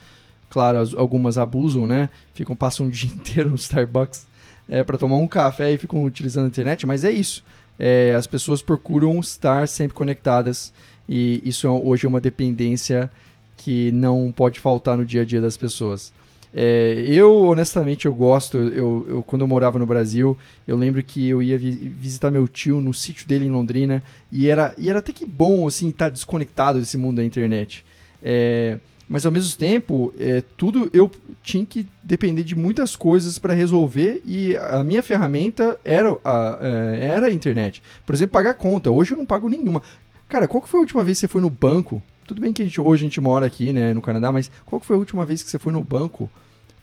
Claro, 0.48 0.78
algumas 0.96 1.36
abusam, 1.36 1.86
né? 1.86 2.08
Ficam 2.32 2.56
passam 2.56 2.86
o 2.86 2.90
dia 2.90 3.10
inteiro 3.12 3.50
no 3.50 3.56
Starbucks 3.56 4.29
é, 4.70 4.84
para 4.84 4.96
tomar 4.96 5.16
um 5.16 5.26
café 5.26 5.72
e 5.72 5.76
ficam 5.76 6.04
utilizando 6.04 6.44
a 6.44 6.48
internet, 6.48 6.86
mas 6.86 7.04
é 7.04 7.10
isso. 7.10 7.44
É, 7.78 8.14
as 8.14 8.26
pessoas 8.26 8.62
procuram 8.62 9.18
estar 9.18 9.66
sempre 9.66 9.94
conectadas 9.94 10.72
e 11.08 11.42
isso 11.44 11.66
é, 11.66 11.70
hoje 11.70 12.06
é 12.06 12.08
uma 12.08 12.20
dependência 12.20 13.10
que 13.56 13.90
não 13.90 14.32
pode 14.32 14.60
faltar 14.60 14.96
no 14.96 15.04
dia 15.04 15.22
a 15.22 15.24
dia 15.24 15.40
das 15.40 15.56
pessoas. 15.56 16.12
É, 16.52 17.04
eu, 17.06 17.44
honestamente, 17.44 18.06
eu 18.06 18.14
gosto. 18.14 18.56
Eu, 18.56 19.06
eu, 19.08 19.22
quando 19.22 19.42
eu 19.42 19.48
morava 19.48 19.78
no 19.78 19.86
Brasil, 19.86 20.36
eu 20.66 20.76
lembro 20.76 21.02
que 21.02 21.28
eu 21.28 21.42
ia 21.42 21.58
vi 21.58 21.70
visitar 21.70 22.30
meu 22.30 22.48
tio 22.48 22.80
no 22.80 22.92
sítio 22.92 23.26
dele 23.26 23.46
em 23.46 23.50
Londrina 23.50 24.02
e 24.32 24.48
era, 24.48 24.74
e 24.76 24.88
era 24.88 24.98
até 24.98 25.12
que 25.12 25.26
bom, 25.26 25.66
assim, 25.66 25.90
estar 25.90 26.06
tá 26.06 26.10
desconectado 26.10 26.80
desse 26.80 26.96
mundo 26.96 27.16
da 27.16 27.24
internet. 27.24 27.84
É, 28.22 28.78
mas 29.10 29.26
ao 29.26 29.32
mesmo 29.32 29.58
tempo, 29.58 30.14
é, 30.16 30.40
tudo 30.56 30.88
eu 30.94 31.10
tinha 31.42 31.66
que 31.66 31.84
depender 32.00 32.44
de 32.44 32.54
muitas 32.54 32.94
coisas 32.94 33.40
para 33.40 33.52
resolver 33.52 34.22
e 34.24 34.56
a 34.56 34.84
minha 34.84 35.02
ferramenta 35.02 35.76
era 35.84 36.16
a, 36.24 36.58
é, 36.62 37.06
era 37.06 37.26
a 37.26 37.32
internet. 37.32 37.82
Por 38.06 38.14
exemplo, 38.14 38.34
pagar 38.34 38.54
conta. 38.54 38.88
Hoje 38.88 39.10
eu 39.10 39.18
não 39.18 39.26
pago 39.26 39.48
nenhuma. 39.48 39.82
Cara, 40.28 40.46
qual 40.46 40.62
que 40.62 40.68
foi 40.68 40.78
a 40.78 40.82
última 40.82 41.02
vez 41.02 41.18
que 41.18 41.22
você 41.22 41.28
foi 41.28 41.40
no 41.40 41.50
banco 41.50 42.00
tudo 42.30 42.40
bem 42.40 42.52
que 42.52 42.62
a 42.62 42.64
gente, 42.64 42.80
hoje 42.80 43.02
a 43.02 43.06
gente 43.06 43.20
mora 43.20 43.44
aqui, 43.44 43.72
né, 43.72 43.92
no 43.92 44.00
Canadá, 44.00 44.30
mas 44.30 44.48
qual 44.64 44.80
foi 44.80 44.94
a 44.94 44.98
última 45.00 45.26
vez 45.26 45.42
que 45.42 45.50
você 45.50 45.58
foi 45.58 45.72
no 45.72 45.82
banco 45.82 46.30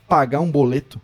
pagar 0.06 0.40
um 0.40 0.50
boleto? 0.50 1.00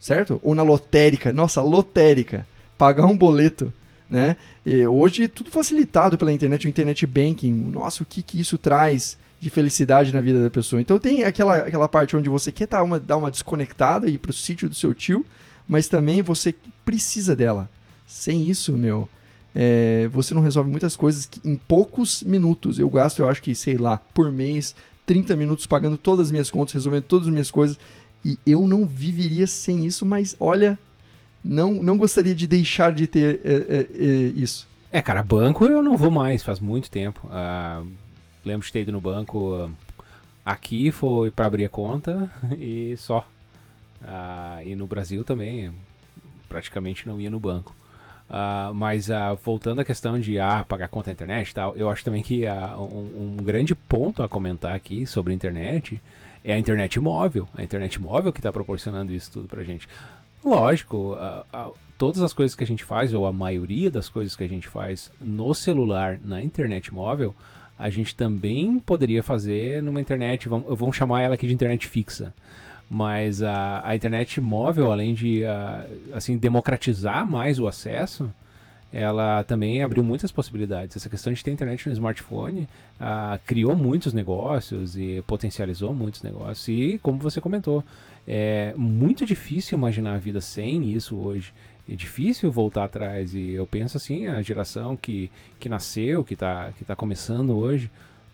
Certo? 0.00 0.40
Ou 0.42 0.52
na 0.52 0.64
lotérica. 0.64 1.32
Nossa, 1.32 1.62
lotérica. 1.62 2.44
Pagar 2.76 3.06
um 3.06 3.16
boleto, 3.16 3.72
né? 4.10 4.36
E 4.66 4.84
hoje 4.84 5.28
tudo 5.28 5.48
facilitado 5.48 6.18
pela 6.18 6.32
internet, 6.32 6.66
o 6.66 6.68
internet 6.68 7.06
banking. 7.06 7.52
Nossa, 7.52 8.02
o 8.02 8.06
que 8.06 8.20
que 8.20 8.40
isso 8.40 8.58
traz 8.58 9.16
de 9.44 9.50
felicidade 9.50 10.10
na 10.10 10.22
vida 10.22 10.42
da 10.42 10.48
pessoa. 10.48 10.80
Então 10.80 10.98
tem 10.98 11.22
aquela, 11.22 11.58
aquela 11.58 11.86
parte 11.86 12.16
onde 12.16 12.30
você 12.30 12.50
quer 12.50 12.66
dar 12.66 12.82
uma, 12.82 12.98
dar 12.98 13.18
uma 13.18 13.30
desconectada 13.30 14.08
e 14.08 14.14
ir 14.14 14.18
pro 14.18 14.32
sítio 14.32 14.70
do 14.70 14.74
seu 14.74 14.94
tio, 14.94 15.24
mas 15.68 15.86
também 15.86 16.22
você 16.22 16.54
precisa 16.82 17.36
dela. 17.36 17.68
Sem 18.06 18.48
isso, 18.48 18.72
meu, 18.72 19.06
é, 19.54 20.08
você 20.10 20.32
não 20.32 20.40
resolve 20.40 20.70
muitas 20.70 20.96
coisas 20.96 21.28
em 21.44 21.56
poucos 21.56 22.22
minutos. 22.22 22.78
Eu 22.78 22.88
gasto, 22.88 23.18
eu 23.18 23.28
acho 23.28 23.42
que, 23.42 23.54
sei 23.54 23.76
lá, 23.76 23.98
por 24.14 24.32
mês, 24.32 24.74
30 25.04 25.36
minutos 25.36 25.66
pagando 25.66 25.98
todas 25.98 26.28
as 26.28 26.32
minhas 26.32 26.50
contas, 26.50 26.72
resolvendo 26.72 27.02
todas 27.02 27.26
as 27.26 27.32
minhas 27.32 27.50
coisas. 27.50 27.78
E 28.24 28.38
eu 28.46 28.66
não 28.66 28.86
viveria 28.86 29.46
sem 29.46 29.84
isso, 29.84 30.06
mas 30.06 30.34
olha, 30.40 30.78
não, 31.44 31.74
não 31.74 31.98
gostaria 31.98 32.34
de 32.34 32.46
deixar 32.46 32.94
de 32.94 33.06
ter 33.06 33.42
é, 33.44 33.52
é, 33.52 33.86
é 33.92 34.06
isso. 34.34 34.66
É, 34.90 35.02
cara, 35.02 35.22
banco 35.22 35.66
eu 35.66 35.82
não 35.82 35.98
vou 35.98 36.10
mais, 36.10 36.42
faz 36.42 36.60
muito 36.60 36.90
tempo. 36.90 37.26
Uh, 37.26 37.86
lembro 38.44 38.66
de 38.66 38.72
ter 38.72 38.80
ido 38.80 38.92
no 38.92 39.00
banco 39.00 39.54
uh, 39.54 39.70
aqui, 40.44 40.90
foi 40.90 41.30
para 41.30 41.46
abrir 41.46 41.64
a 41.64 41.68
conta 41.68 42.30
e 42.58 42.96
só. 42.96 43.26
Uh, 44.02 44.66
e 44.66 44.74
no 44.74 44.86
Brasil 44.86 45.24
também, 45.24 45.72
praticamente 46.48 47.08
não 47.08 47.20
ia 47.20 47.30
no 47.30 47.40
banco. 47.40 47.74
Uh, 48.28 48.74
mas 48.74 49.08
uh, 49.08 49.36
voltando 49.42 49.80
à 49.80 49.84
questão 49.84 50.18
de 50.18 50.38
ah, 50.38 50.64
pagar 50.66 50.88
conta 50.88 51.06
da 51.06 51.12
internet 51.12 51.50
e 51.50 51.54
tal, 51.54 51.76
eu 51.76 51.88
acho 51.88 52.04
também 52.04 52.22
que 52.22 52.44
um, 52.78 53.36
um, 53.38 53.44
grande 53.44 53.74
ponto 53.74 54.22
a 54.22 54.28
comentar 54.28 54.74
aqui 54.74 55.06
sobre 55.06 55.32
a 55.32 55.36
internet 55.36 56.00
é 56.42 56.52
a 56.52 56.58
internet 56.58 56.98
móvel. 57.00 57.48
A 57.54 57.62
internet 57.62 58.00
móvel 58.00 58.32
que 58.32 58.40
está 58.40 58.52
proporcionando 58.52 59.12
isso 59.12 59.30
tudo 59.30 59.48
pra 59.48 59.62
gente. 59.62 59.88
Lógico, 60.44 61.16
todas 61.96 62.20
as 62.20 62.34
coisas 62.34 62.54
que 62.54 62.62
a 62.62 62.66
gente 62.66 62.84
faz, 62.84 63.14
ou 63.14 63.24
a 63.24 63.32
maioria 63.32 63.90
das 63.90 64.10
coisas 64.10 64.36
que 64.36 64.44
a 64.44 64.48
gente 64.48 64.68
faz 64.68 65.10
no 65.18 65.54
celular, 65.54 66.18
na 66.22 66.42
internet 66.42 66.92
móvel, 66.92 67.34
a 67.78 67.90
gente 67.90 68.14
também 68.14 68.78
poderia 68.78 69.22
fazer 69.22 69.82
numa 69.82 70.00
internet, 70.00 70.48
vamos, 70.48 70.78
vamos 70.78 70.96
chamar 70.96 71.22
ela 71.22 71.34
aqui 71.34 71.46
de 71.46 71.54
internet 71.54 71.86
fixa 71.86 72.32
mas 72.88 73.42
a, 73.42 73.82
a 73.84 73.96
internet 73.96 74.40
móvel, 74.40 74.92
além 74.92 75.14
de 75.14 75.44
a, 75.44 75.86
assim 76.12 76.36
democratizar 76.36 77.28
mais 77.28 77.58
o 77.58 77.66
acesso, 77.66 78.30
ela 78.92 79.42
também 79.42 79.82
abriu 79.82 80.04
muitas 80.04 80.30
possibilidades. 80.30 80.96
Essa 80.96 81.08
questão 81.08 81.32
de 81.32 81.42
ter 81.42 81.50
internet 81.50 81.88
no 81.88 81.92
smartphone 81.92 82.68
criou 83.44 83.74
muitos 83.74 84.12
negócios 84.12 84.96
e 84.96 85.20
potencializou 85.26 85.92
muitos 85.92 86.22
negócios. 86.22 86.68
E, 86.68 87.00
como 87.02 87.18
você 87.18 87.40
comentou, 87.40 87.82
é 88.26 88.72
muito 88.76 89.26
difícil 89.26 89.76
imaginar 89.76 90.14
a 90.14 90.18
vida 90.18 90.40
sem 90.40 90.92
isso 90.92 91.16
hoje. 91.16 91.52
É 91.88 91.94
difícil 91.94 92.50
voltar 92.50 92.84
atrás. 92.84 93.34
E 93.34 93.52
eu 93.52 93.66
penso 93.66 93.96
assim, 93.96 94.26
a 94.26 94.40
geração 94.42 94.96
que, 94.96 95.30
que 95.58 95.68
nasceu, 95.68 96.24
que 96.24 96.34
está 96.34 96.72
que 96.72 96.84
tá 96.84 96.96
começando 96.96 97.56
hoje, 97.56 97.90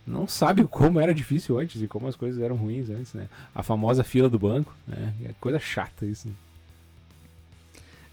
não 0.07 0.27
sabe 0.27 0.65
como 0.71 1.01
era 1.01 1.15
difícil 1.15 1.59
antes 1.59 1.83
e 1.83 1.89
como 1.89 2.07
as 2.07 2.17
coisas 2.17 2.41
eram 2.41 2.57
ruins 2.57 2.89
antes, 2.91 3.13
né? 3.15 3.29
A 3.55 3.63
famosa 3.63 4.05
fila 4.05 4.29
do 4.29 4.39
banco, 4.39 4.75
né? 4.87 5.13
É 5.25 5.31
coisa 5.41 5.59
chata 5.59 6.07
isso. 6.07 6.29
Né? 6.29 6.35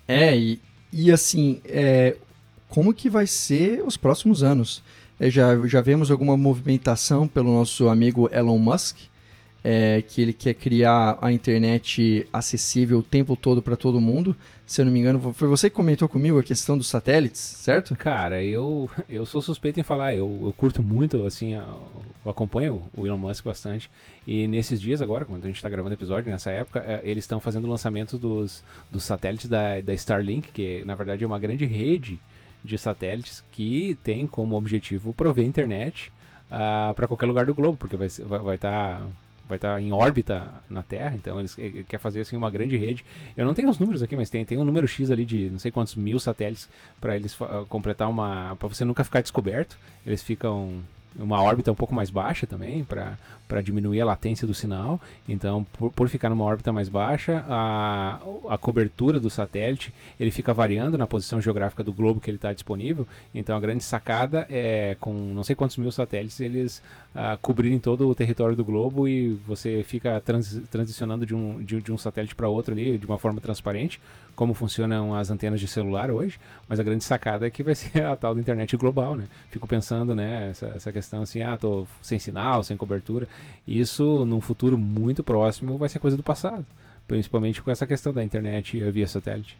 É, 0.07 0.37
e, 0.37 0.59
e 0.91 1.11
assim, 1.11 1.61
é, 1.65 2.15
como 2.69 2.93
que 2.93 3.09
vai 3.09 3.27
ser 3.27 3.83
os 3.85 3.97
próximos 3.97 4.41
anos? 4.41 4.81
É, 5.19 5.29
já, 5.29 5.55
já 5.67 5.81
vemos 5.81 6.11
alguma 6.11 6.37
movimentação 6.37 7.27
pelo 7.27 7.51
nosso 7.51 7.89
amigo 7.89 8.29
Elon 8.31 8.57
Musk, 8.57 8.97
é, 9.69 10.01
que 10.01 10.21
ele 10.21 10.31
quer 10.31 10.53
criar 10.53 11.17
a 11.21 11.29
internet 11.29 12.25
acessível 12.31 12.99
o 12.99 13.03
tempo 13.03 13.35
todo 13.35 13.61
para 13.61 13.75
todo 13.75 13.99
mundo. 13.99 14.33
Se 14.65 14.79
eu 14.79 14.85
não 14.85 14.93
me 14.93 15.01
engano, 15.01 15.33
foi 15.33 15.45
você 15.49 15.69
que 15.69 15.75
comentou 15.75 16.07
comigo 16.07 16.39
a 16.39 16.43
questão 16.43 16.77
dos 16.77 16.87
satélites, 16.87 17.41
certo? 17.41 17.93
Cara, 17.93 18.41
eu, 18.41 18.89
eu 19.09 19.25
sou 19.25 19.41
suspeito 19.41 19.77
em 19.77 19.83
falar. 19.83 20.15
Eu, 20.15 20.39
eu 20.41 20.53
curto 20.53 20.81
muito 20.81 21.25
assim 21.25 21.53
eu 21.53 22.31
acompanho 22.31 22.81
o 22.95 23.05
Elon 23.05 23.17
Musk 23.17 23.43
bastante. 23.43 23.91
E 24.25 24.47
nesses 24.47 24.79
dias 24.79 25.01
agora, 25.01 25.25
quando 25.25 25.43
a 25.43 25.47
gente 25.47 25.57
está 25.57 25.67
gravando 25.67 25.95
o 25.95 25.97
episódio, 25.97 26.31
nessa 26.31 26.49
época, 26.49 26.79
é, 26.87 27.01
eles 27.03 27.25
estão 27.25 27.41
fazendo 27.41 27.65
o 27.65 27.69
lançamento 27.69 28.17
dos, 28.17 28.63
dos 28.89 29.03
satélites 29.03 29.49
da, 29.49 29.81
da 29.81 29.93
Starlink, 29.93 30.49
que 30.53 30.81
na 30.85 30.95
verdade 30.95 31.25
é 31.25 31.27
uma 31.27 31.39
grande 31.39 31.65
rede 31.65 32.17
de 32.63 32.77
satélites 32.77 33.43
que 33.51 33.99
tem 34.01 34.25
como 34.25 34.55
objetivo 34.55 35.13
prover 35.13 35.45
internet 35.45 36.07
uh, 36.49 36.55
ah, 36.89 36.93
para 36.95 37.05
qualquer 37.05 37.25
lugar 37.25 37.45
do 37.45 37.53
globo, 37.53 37.77
porque 37.77 37.97
vai 37.97 38.07
estar 38.07 38.23
vai, 38.25 38.39
vai 38.39 38.57
tá 38.57 39.01
vai 39.47 39.57
estar 39.57 39.75
tá 39.75 39.81
em 39.81 39.91
órbita 39.91 40.47
na 40.69 40.83
Terra, 40.83 41.15
então 41.15 41.39
eles 41.39 41.55
querem 41.55 41.83
quer 41.83 41.97
fazer 41.97 42.21
assim 42.21 42.35
uma 42.35 42.51
grande 42.51 42.75
rede. 42.77 43.03
Eu 43.35 43.45
não 43.45 43.53
tenho 43.53 43.69
os 43.69 43.79
números 43.79 44.03
aqui, 44.03 44.15
mas 44.15 44.29
tem, 44.29 44.43
tem 44.45 44.57
um 44.57 44.65
número 44.65 44.87
X 44.87 45.09
ali 45.09 45.25
de 45.25 45.49
não 45.49 45.59
sei 45.59 45.71
quantos 45.71 45.95
mil 45.95 46.19
satélites 46.19 46.69
para 46.99 47.15
eles 47.15 47.39
uh, 47.39 47.65
completar 47.67 48.09
uma, 48.09 48.55
para 48.57 48.67
você 48.67 48.83
nunca 48.83 49.03
ficar 49.03 49.21
descoberto. 49.21 49.77
Eles 50.05 50.21
ficam 50.21 50.81
uma 51.17 51.41
órbita 51.41 51.71
um 51.71 51.75
pouco 51.75 51.93
mais 51.93 52.09
baixa 52.09 52.45
também, 52.45 52.83
para 52.83 53.61
diminuir 53.61 54.01
a 54.01 54.05
latência 54.05 54.45
do 54.45 54.53
sinal. 54.53 55.01
Então, 55.27 55.65
por, 55.73 55.91
por, 55.91 56.09
ficar 56.09 56.29
numa 56.29 56.43
órbita 56.43 56.71
mais 56.71 56.89
baixa, 56.89 57.43
a, 57.47 58.19
a 58.49 58.57
cobertura 58.57 59.19
do 59.19 59.29
satélite 59.29 59.93
ele 60.19 60.31
fica 60.31 60.53
variando 60.53 60.97
na 60.97 61.07
posição 61.07 61.41
geográfica 61.41 61.83
do 61.83 61.91
globo 61.91 62.19
que 62.19 62.29
ele 62.29 62.37
está 62.37 62.53
disponível. 62.53 63.07
Então, 63.33 63.57
a 63.57 63.59
grande 63.59 63.83
sacada 63.83 64.45
é, 64.49 64.95
com 64.99 65.13
não 65.13 65.43
sei 65.43 65.55
quantos 65.55 65.77
mil 65.77 65.91
satélites, 65.91 66.39
eles 66.39 66.81
uh, 67.15 67.37
cobrirem 67.41 67.79
todo 67.79 68.07
o 68.07 68.15
território 68.15 68.55
do 68.55 68.63
globo 68.63 69.07
e 69.07 69.33
você 69.47 69.83
fica 69.83 70.21
trans, 70.21 70.61
transicionando 70.69 71.25
de 71.25 71.35
um, 71.35 71.63
de, 71.63 71.81
de 71.81 71.91
um 71.91 71.97
satélite 71.97 72.35
para 72.35 72.47
outro 72.47 72.73
ali 72.73 72.97
de 72.97 73.05
uma 73.05 73.17
forma 73.17 73.41
transparente, 73.41 73.99
como 74.37 74.53
funcionam 74.53 75.15
as 75.15 75.31
antenas 75.31 75.59
de 75.59 75.67
celular 75.67 76.11
hoje. 76.11 76.39
Mas 76.69 76.79
a 76.79 76.83
grande 76.83 77.03
sacada 77.03 77.47
é 77.47 77.49
que 77.49 77.63
vai 77.63 77.73
ser 77.75 78.05
a 78.05 78.15
tal 78.15 78.35
da 78.35 78.39
internet 78.39 78.77
global, 78.77 79.15
né? 79.15 79.25
Fico 79.49 79.67
pensando, 79.67 80.15
né, 80.15 80.51
essa, 80.51 80.67
essa 80.67 80.91
questão 80.93 81.23
assim, 81.23 81.41
ah, 81.41 81.57
tô 81.57 81.85
sem 82.01 82.19
sinal, 82.19 82.63
sem 82.63 82.77
cobertura. 82.77 83.27
Isso, 83.67 84.23
num 84.25 84.39
futuro 84.39 84.77
muito 84.77 85.23
próximo, 85.23 85.77
vai 85.77 85.89
ser 85.89 85.99
coisa 85.99 86.15
do 86.15 86.23
passado. 86.23 86.65
Principalmente 87.07 87.61
com 87.61 87.71
essa 87.71 87.87
questão 87.87 88.13
da 88.13 88.23
internet 88.23 88.79
via 88.91 89.07
satélite. 89.07 89.57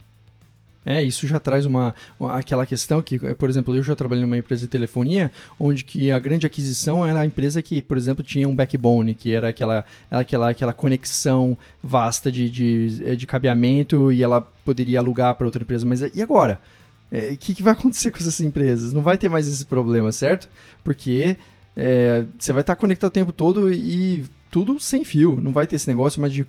É, 0.89 1.03
isso 1.03 1.27
já 1.27 1.37
traz 1.37 1.65
uma, 1.65 1.93
uma, 2.17 2.39
aquela 2.39 2.65
questão 2.65 3.01
que, 3.01 3.19
por 3.35 3.49
exemplo, 3.49 3.75
eu 3.75 3.83
já 3.83 3.93
trabalhei 3.93 4.23
numa 4.23 4.37
empresa 4.37 4.61
de 4.61 4.69
telefonia, 4.69 5.29
onde 5.59 5.83
que 5.83 6.09
a 6.13 6.17
grande 6.17 6.47
aquisição 6.47 7.05
era 7.05 7.19
a 7.19 7.25
empresa 7.25 7.61
que, 7.61 7.81
por 7.81 7.97
exemplo, 7.97 8.23
tinha 8.23 8.47
um 8.47 8.55
backbone, 8.55 9.13
que 9.13 9.33
era 9.33 9.49
aquela, 9.49 9.83
aquela, 10.09 10.49
aquela 10.49 10.71
conexão 10.71 11.57
vasta 11.83 12.31
de, 12.31 12.49
de, 12.49 13.17
de 13.17 13.27
cabeamento 13.27 14.13
e 14.13 14.23
ela 14.23 14.39
poderia 14.63 14.99
alugar 14.99 15.35
para 15.35 15.45
outra 15.45 15.61
empresa. 15.61 15.85
Mas 15.85 15.99
e 15.99 16.21
agora? 16.21 16.57
O 17.11 17.15
é, 17.15 17.35
que, 17.35 17.53
que 17.53 17.61
vai 17.61 17.73
acontecer 17.75 18.09
com 18.09 18.19
essas 18.19 18.39
empresas? 18.39 18.93
Não 18.93 19.01
vai 19.01 19.17
ter 19.17 19.27
mais 19.27 19.45
esse 19.45 19.65
problema, 19.65 20.13
certo? 20.13 20.47
Porque 20.85 21.35
é, 21.75 22.23
você 22.39 22.53
vai 22.53 22.61
estar 22.61 22.77
conectado 22.77 23.09
o 23.09 23.13
tempo 23.13 23.33
todo 23.33 23.73
e 23.73 24.23
tudo 24.49 24.79
sem 24.79 25.03
fio. 25.03 25.39
Não 25.41 25.51
vai 25.51 25.67
ter 25.67 25.75
esse 25.75 25.87
negócio 25.87 26.21
mais 26.21 26.33
de 26.33 26.45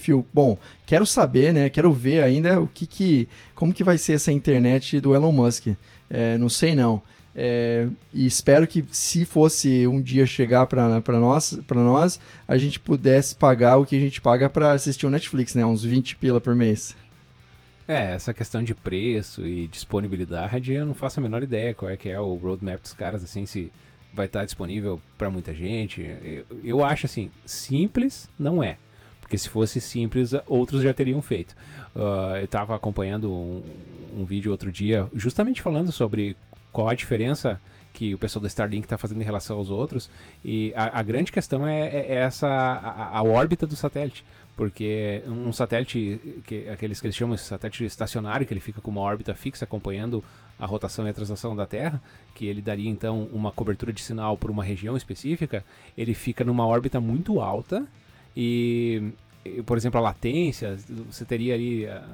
fio. 0.00 0.24
Bom, 0.32 0.58
quero 0.86 1.06
saber, 1.06 1.52
né? 1.52 1.68
Quero 1.68 1.92
ver 1.92 2.22
ainda 2.22 2.60
o 2.60 2.66
que 2.66 2.86
que, 2.86 3.28
como 3.54 3.72
que 3.72 3.84
vai 3.84 3.98
ser 3.98 4.14
essa 4.14 4.32
internet 4.32 5.00
do 5.00 5.14
Elon 5.14 5.32
Musk. 5.32 5.68
É, 6.10 6.38
não 6.38 6.48
sei 6.48 6.74
não. 6.74 7.02
É, 7.40 7.86
e 8.12 8.26
espero 8.26 8.66
que 8.66 8.84
se 8.90 9.24
fosse 9.24 9.86
um 9.86 10.02
dia 10.02 10.26
chegar 10.26 10.66
para 10.66 11.00
nós, 11.20 11.58
para 11.66 11.80
nós, 11.80 12.18
a 12.48 12.58
gente 12.58 12.80
pudesse 12.80 13.36
pagar 13.36 13.76
o 13.76 13.86
que 13.86 13.94
a 13.94 14.00
gente 14.00 14.20
paga 14.20 14.50
para 14.50 14.72
assistir 14.72 15.06
o 15.06 15.10
Netflix, 15.10 15.54
né? 15.54 15.64
Uns 15.64 15.84
20 15.84 16.16
pila 16.16 16.40
por 16.40 16.56
mês. 16.56 16.96
É, 17.86 18.12
essa 18.12 18.34
questão 18.34 18.62
de 18.62 18.74
preço 18.74 19.46
e 19.46 19.66
disponibilidade, 19.68 20.72
eu 20.72 20.84
não 20.84 20.94
faço 20.94 21.20
a 21.20 21.22
menor 21.22 21.42
ideia 21.42 21.72
qual 21.72 21.90
é 21.90 21.96
que 21.96 22.10
é 22.10 22.20
o 22.20 22.34
roadmap 22.34 22.82
dos 22.82 22.92
caras, 22.92 23.24
assim, 23.24 23.46
se 23.46 23.72
vai 24.18 24.26
estar 24.26 24.44
disponível 24.44 25.00
para 25.16 25.30
muita 25.30 25.54
gente. 25.54 26.02
Eu, 26.02 26.44
eu, 26.64 26.84
acho 26.84 27.06
assim, 27.06 27.30
simples 27.46 28.28
não 28.38 28.62
é. 28.62 28.76
Porque 29.20 29.38
se 29.38 29.48
fosse 29.48 29.80
simples, 29.80 30.32
outros 30.46 30.82
já 30.82 30.92
teriam 30.92 31.22
feito. 31.22 31.54
Uh, 31.94 32.36
eu 32.38 32.44
estava 32.44 32.74
acompanhando 32.74 33.30
um, 33.30 33.62
um, 34.18 34.24
vídeo 34.24 34.50
outro 34.50 34.72
dia, 34.72 35.06
justamente 35.14 35.62
falando 35.62 35.92
sobre 35.92 36.36
qual 36.72 36.88
a 36.88 36.94
diferença 36.94 37.60
que 37.92 38.12
o 38.14 38.18
pessoal 38.18 38.42
da 38.42 38.48
Starlink 38.48 38.86
está 38.86 38.98
fazendo 38.98 39.20
em 39.20 39.24
relação 39.24 39.56
aos 39.56 39.70
outros. 39.70 40.10
E 40.44 40.72
a, 40.74 40.98
a 40.98 41.02
grande 41.02 41.30
questão 41.30 41.66
é, 41.66 41.88
é, 41.88 42.06
é 42.08 42.14
essa 42.16 42.48
a, 42.48 43.18
a, 43.18 43.22
órbita 43.22 43.66
do 43.66 43.76
satélite. 43.76 44.24
Porque 44.58 45.22
um 45.24 45.52
satélite, 45.52 46.42
que, 46.44 46.68
aqueles 46.68 47.00
que 47.00 47.06
eles 47.06 47.14
chamam 47.14 47.36
de 47.36 47.40
satélite 47.40 47.84
estacionário, 47.84 48.44
que 48.44 48.52
ele 48.52 48.58
fica 48.58 48.80
com 48.80 48.90
uma 48.90 49.00
órbita 49.00 49.32
fixa 49.32 49.64
acompanhando 49.64 50.22
a 50.58 50.66
rotação 50.66 51.06
e 51.06 51.10
a 51.10 51.14
translação 51.14 51.54
da 51.54 51.64
Terra, 51.64 52.02
que 52.34 52.44
ele 52.44 52.60
daria 52.60 52.90
então 52.90 53.28
uma 53.32 53.52
cobertura 53.52 53.92
de 53.92 54.00
sinal 54.00 54.36
por 54.36 54.50
uma 54.50 54.64
região 54.64 54.96
específica, 54.96 55.64
ele 55.96 56.12
fica 56.12 56.44
numa 56.44 56.66
órbita 56.66 57.00
muito 57.00 57.40
alta 57.40 57.86
e, 58.36 59.12
por 59.64 59.76
exemplo, 59.76 60.00
a 60.00 60.02
latência, 60.02 60.76
você 61.08 61.24
teria 61.24 61.54
ali, 61.54 61.86
ah, 61.86 62.04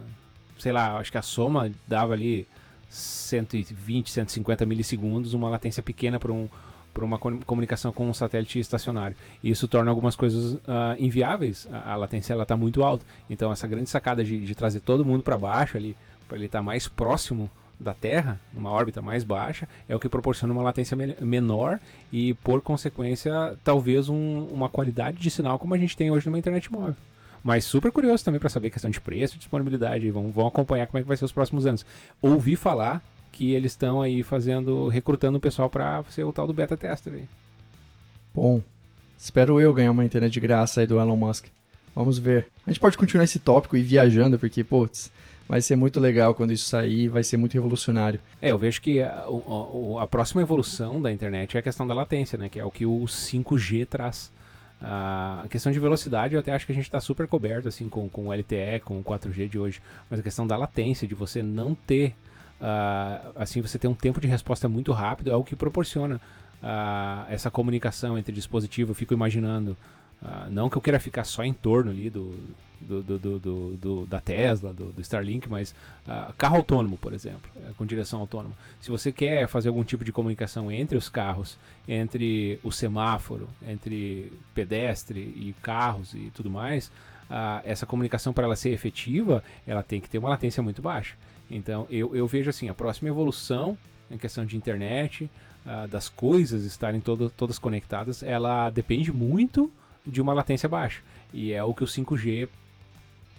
sei 0.58 0.70
lá, 0.70 0.98
acho 0.98 1.10
que 1.10 1.16
a 1.16 1.22
soma 1.22 1.72
dava 1.88 2.12
ali 2.12 2.46
120, 2.90 4.10
150 4.10 4.66
milissegundos, 4.66 5.32
uma 5.32 5.48
latência 5.48 5.82
pequena 5.82 6.20
para 6.20 6.30
um, 6.30 6.46
para 6.94 7.04
uma 7.04 7.18
comunicação 7.18 7.92
com 7.92 8.08
um 8.08 8.14
satélite 8.14 8.60
estacionário. 8.60 9.16
E 9.42 9.50
isso 9.50 9.66
torna 9.66 9.90
algumas 9.90 10.14
coisas 10.14 10.54
uh, 10.54 10.60
inviáveis. 10.98 11.68
A, 11.70 11.92
a 11.92 11.96
latência 11.96 12.40
está 12.40 12.56
muito 12.56 12.84
alta. 12.84 13.04
Então 13.28 13.52
essa 13.52 13.66
grande 13.66 13.90
sacada 13.90 14.22
de, 14.22 14.38
de 14.38 14.54
trazer 14.54 14.80
todo 14.80 15.04
mundo 15.04 15.22
para 15.22 15.36
baixo 15.36 15.76
ali, 15.76 15.96
para 16.28 16.36
ele 16.36 16.46
estar 16.46 16.60
tá 16.60 16.62
mais 16.62 16.86
próximo 16.86 17.50
da 17.78 17.92
Terra, 17.92 18.40
numa 18.52 18.70
órbita 18.70 19.02
mais 19.02 19.24
baixa, 19.24 19.68
é 19.88 19.96
o 19.96 20.00
que 20.00 20.08
proporciona 20.08 20.54
uma 20.54 20.62
latência 20.62 20.96
menor 21.20 21.80
e, 22.12 22.34
por 22.34 22.62
consequência, 22.62 23.58
talvez 23.64 24.08
um, 24.08 24.44
uma 24.46 24.68
qualidade 24.68 25.18
de 25.18 25.30
sinal 25.30 25.58
como 25.58 25.74
a 25.74 25.78
gente 25.78 25.96
tem 25.96 26.10
hoje 26.10 26.26
numa 26.26 26.38
internet 26.38 26.72
móvel. 26.72 26.94
Mas 27.42 27.64
super 27.64 27.92
curioso 27.92 28.24
também 28.24 28.40
para 28.40 28.48
saber 28.48 28.70
questão 28.70 28.90
de 28.90 29.00
preço 29.00 29.36
disponibilidade. 29.36 30.10
Vão, 30.10 30.30
vão 30.30 30.46
acompanhar 30.46 30.86
como 30.86 30.98
é 30.98 31.02
que 31.02 31.08
vai 31.08 31.16
ser 31.16 31.26
os 31.26 31.32
próximos 31.32 31.66
anos. 31.66 31.84
Ouvi 32.22 32.56
falar 32.56 33.02
que 33.34 33.52
eles 33.52 33.72
estão 33.72 34.00
aí 34.00 34.22
fazendo, 34.22 34.86
recrutando 34.86 35.38
o 35.38 35.40
pessoal 35.40 35.68
para 35.68 36.04
ser 36.08 36.22
o 36.22 36.32
tal 36.32 36.46
do 36.46 36.52
beta 36.52 36.76
tester 36.76 37.12
aí. 37.12 37.24
Bom, 38.32 38.62
espero 39.18 39.60
eu 39.60 39.74
ganhar 39.74 39.90
uma 39.90 40.04
internet 40.04 40.32
de 40.32 40.40
graça 40.40 40.80
aí 40.80 40.86
do 40.86 41.00
Elon 41.00 41.16
Musk. 41.16 41.46
Vamos 41.96 42.16
ver. 42.16 42.46
A 42.64 42.70
gente 42.70 42.78
pode 42.78 42.96
continuar 42.96 43.24
esse 43.24 43.40
tópico 43.40 43.76
e 43.76 43.82
viajando, 43.82 44.38
porque, 44.38 44.62
putz, 44.62 45.10
vai 45.48 45.60
ser 45.60 45.74
muito 45.74 45.98
legal 45.98 46.32
quando 46.32 46.52
isso 46.52 46.68
sair, 46.68 47.08
vai 47.08 47.24
ser 47.24 47.36
muito 47.36 47.54
revolucionário. 47.54 48.20
É, 48.40 48.52
eu 48.52 48.58
vejo 48.58 48.80
que 48.80 49.02
a, 49.02 49.10
a, 49.10 50.02
a, 50.02 50.06
próxima 50.06 50.40
evolução 50.40 51.02
da 51.02 51.12
internet 51.12 51.56
é 51.56 51.60
a 51.60 51.62
questão 51.62 51.86
da 51.86 51.94
latência, 51.94 52.38
né? 52.38 52.48
Que 52.48 52.60
é 52.60 52.64
o 52.64 52.70
que 52.70 52.86
o 52.86 53.00
5G 53.00 53.86
traz. 53.86 54.32
A 54.80 55.46
questão 55.50 55.72
de 55.72 55.80
velocidade, 55.80 56.34
eu 56.34 56.40
até 56.40 56.52
acho 56.52 56.66
que 56.66 56.72
a 56.72 56.74
gente 56.74 56.84
está 56.84 57.00
super 57.00 57.26
coberto 57.26 57.68
assim 57.68 57.88
com, 57.88 58.08
com 58.08 58.28
o 58.28 58.32
LTE, 58.32 58.80
com 58.84 58.98
o 58.98 59.04
4G 59.04 59.48
de 59.48 59.58
hoje. 59.58 59.80
Mas 60.08 60.20
a 60.20 60.22
questão 60.22 60.46
da 60.46 60.56
latência, 60.56 61.08
de 61.08 61.14
você 61.14 61.42
não 61.42 61.74
ter, 61.74 62.14
uh, 62.60 63.32
assim, 63.36 63.60
você 63.60 63.78
ter 63.78 63.88
um 63.88 63.94
tempo 63.94 64.20
de 64.20 64.28
resposta 64.28 64.68
muito 64.68 64.92
rápido, 64.92 65.30
é 65.30 65.36
o 65.36 65.44
que 65.44 65.56
proporciona 65.56 66.20
uh, 66.62 67.26
essa 67.28 67.50
comunicação 67.50 68.18
entre 68.18 68.32
dispositivos. 68.32 68.90
Eu 68.90 68.94
fico 68.94 69.14
imaginando, 69.14 69.76
uh, 70.22 70.50
não 70.50 70.68
que 70.68 70.76
eu 70.76 70.82
queira 70.82 71.00
ficar 71.00 71.24
só 71.24 71.44
em 71.44 71.52
torno 71.52 71.90
ali 71.90 72.10
do, 72.10 72.34
do, 72.80 73.02
do, 73.02 73.38
do, 73.76 74.06
da 74.06 74.20
Tesla, 74.20 74.72
do, 74.72 75.00
Starlink, 75.00 75.48
mas 75.48 75.74
carro 76.36 76.56
autônomo, 76.56 76.98
por 76.98 77.14
exemplo, 77.14 77.50
é, 77.56 77.72
com 77.78 77.86
direção 77.86 78.20
autônoma. 78.20 78.54
Se 78.78 78.90
você 78.90 79.10
quer 79.10 79.48
fazer 79.48 79.68
algum 79.68 79.82
tipo 79.82 80.04
de 80.04 80.12
comunicação 80.12 80.70
entre 80.70 80.98
os 80.98 81.08
carros, 81.08 81.56
entre 81.88 82.58
o 82.62 82.70
semáforo, 82.70 83.48
entre 83.66 84.30
pedestre 84.54 85.20
e 85.20 85.54
carros 85.62 86.12
e 86.12 86.30
tudo 86.34 86.50
mais, 86.50 86.92
essa 87.64 87.86
comunicação 87.86 88.34
para 88.34 88.44
ela 88.44 88.56
ser 88.56 88.70
efetiva, 88.70 89.42
ela 89.66 89.82
tem 89.82 89.98
que 89.98 90.10
ter 90.10 90.18
uma 90.18 90.28
latência 90.28 90.62
muito 90.62 90.82
baixa. 90.82 91.14
Então 91.50 91.86
eu, 91.90 92.14
eu 92.14 92.26
vejo 92.26 92.50
assim, 92.50 92.68
a 92.68 92.74
próxima 92.74 93.08
evolução 93.08 93.76
em 94.10 94.18
questão 94.18 94.44
de 94.44 94.56
internet, 94.56 95.30
uh, 95.64 95.88
das 95.88 96.08
coisas 96.08 96.64
estarem 96.64 97.00
todo, 97.00 97.30
todas 97.30 97.58
conectadas, 97.58 98.22
ela 98.22 98.70
depende 98.70 99.12
muito 99.12 99.70
de 100.06 100.20
uma 100.20 100.32
latência 100.32 100.68
baixa. 100.68 101.02
E 101.32 101.52
é 101.52 101.62
o 101.62 101.74
que 101.74 101.82
o 101.82 101.86
5G 101.86 102.48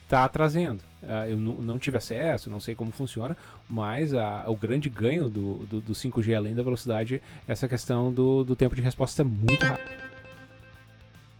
está 0.03 0.27
trazendo. 0.27 0.81
Uh, 1.01 1.29
eu 1.29 1.37
não 1.37 1.77
tive 1.77 1.97
acesso, 1.97 2.49
não 2.49 2.59
sei 2.59 2.73
como 2.73 2.91
funciona, 2.91 3.37
mas 3.69 4.11
uh, 4.13 4.17
o 4.47 4.55
grande 4.55 4.89
ganho 4.89 5.29
do, 5.29 5.65
do, 5.65 5.81
do, 5.81 5.93
5G, 5.93 6.35
além 6.35 6.55
da 6.55 6.63
velocidade, 6.63 7.21
é 7.47 7.51
essa 7.51 7.67
questão 7.67 8.11
do, 8.11 8.43
do 8.43 8.55
tempo 8.55 8.75
de 8.75 8.81
resposta 8.81 9.23
muito 9.23 9.63
rápido. 9.63 10.05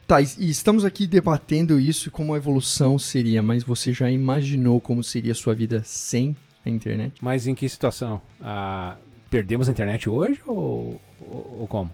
Tá, 0.08 0.21
e 0.21 0.49
estamos 0.51 0.86
aqui 0.86 1.08
debatendo 1.08 1.80
isso 1.80 2.12
como 2.12 2.36
a 2.36 2.38
evolução 2.38 2.99
seria, 2.99 3.41
mas 3.41 3.63
você 3.63 3.91
já 3.91 4.10
imaginou 4.10 4.80
como 4.80 5.04
seria 5.04 5.32
a 5.32 5.36
sua 5.36 5.56
vida 5.56 5.82
sem 5.84 6.36
a 6.65 6.69
internet? 6.69 7.15
Mas 7.21 7.47
em 7.47 7.56
que 7.56 7.67
situação? 7.67 8.21
Uh, 8.39 8.97
perdemos 9.30 9.67
a 9.67 9.71
internet 9.71 10.10
hoje 10.10 10.41
ou, 10.45 10.99
ou, 11.19 11.58
ou 11.62 11.67
como? 11.67 11.91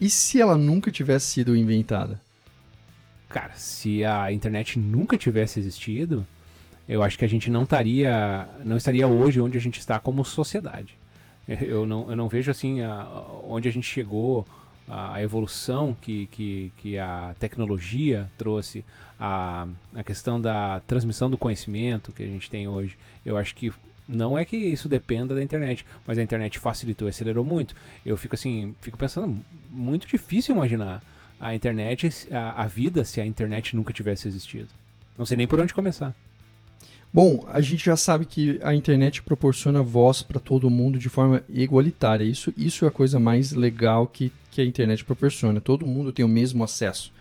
E 0.00 0.10
se 0.10 0.40
ela 0.40 0.56
nunca 0.56 0.90
tivesse 0.90 1.26
sido 1.26 1.56
inventada? 1.56 2.20
Cara, 3.28 3.54
se 3.54 4.04
a 4.04 4.32
internet 4.32 4.78
nunca 4.78 5.16
tivesse 5.16 5.58
existido, 5.58 6.26
eu 6.88 7.02
acho 7.02 7.18
que 7.18 7.24
a 7.24 7.28
gente 7.28 7.50
não 7.50 7.64
estaria, 7.64 8.48
não 8.64 8.76
estaria 8.76 9.08
hoje 9.08 9.40
onde 9.40 9.58
a 9.58 9.60
gente 9.60 9.78
está 9.78 9.98
como 9.98 10.24
sociedade. 10.24 10.96
Eu 11.48 11.86
não, 11.86 12.10
eu 12.10 12.16
não 12.16 12.28
vejo 12.28 12.50
assim 12.50 12.82
a, 12.82 13.06
onde 13.44 13.68
a 13.68 13.72
gente 13.72 13.86
chegou 13.86 14.46
a 14.88 15.20
evolução 15.20 15.96
que, 16.00 16.26
que, 16.26 16.72
que 16.76 16.98
a 16.98 17.34
tecnologia 17.40 18.30
trouxe, 18.38 18.84
a, 19.18 19.66
a 19.94 20.04
questão 20.04 20.40
da 20.40 20.80
transmissão 20.86 21.28
do 21.28 21.36
conhecimento 21.36 22.12
que 22.12 22.22
a 22.22 22.26
gente 22.26 22.48
tem 22.48 22.68
hoje, 22.68 22.96
eu 23.24 23.36
acho 23.36 23.54
que 23.54 23.72
não 24.08 24.38
é 24.38 24.44
que 24.44 24.56
isso 24.56 24.88
dependa 24.88 25.34
da 25.34 25.42
internet, 25.42 25.84
mas 26.06 26.18
a 26.18 26.22
internet 26.22 26.58
facilitou, 26.58 27.08
acelerou 27.08 27.44
muito. 27.44 27.74
Eu 28.04 28.16
fico 28.16 28.34
assim, 28.34 28.74
fico 28.80 28.96
pensando, 28.96 29.38
muito 29.70 30.06
difícil 30.06 30.54
imaginar 30.54 31.02
a 31.40 31.54
internet, 31.54 32.10
a, 32.30 32.62
a 32.62 32.66
vida 32.66 33.04
se 33.04 33.20
a 33.20 33.26
internet 33.26 33.74
nunca 33.74 33.92
tivesse 33.92 34.28
existido. 34.28 34.68
Não 35.18 35.26
sei 35.26 35.36
nem 35.36 35.46
por 35.46 35.60
onde 35.60 35.74
começar. 35.74 36.14
Bom, 37.12 37.46
a 37.48 37.60
gente 37.60 37.84
já 37.86 37.96
sabe 37.96 38.26
que 38.26 38.60
a 38.62 38.74
internet 38.74 39.22
proporciona 39.22 39.82
voz 39.82 40.22
para 40.22 40.38
todo 40.38 40.68
mundo 40.68 40.98
de 40.98 41.08
forma 41.08 41.42
igualitária. 41.48 42.24
Isso, 42.24 42.52
isso 42.56 42.84
é 42.84 42.88
a 42.88 42.90
coisa 42.90 43.18
mais 43.18 43.52
legal 43.52 44.06
que, 44.06 44.30
que 44.50 44.60
a 44.60 44.64
internet 44.64 45.04
proporciona. 45.04 45.60
Todo 45.60 45.86
mundo 45.86 46.12
tem 46.12 46.24
o 46.24 46.28
mesmo 46.28 46.62
acesso. 46.62 47.12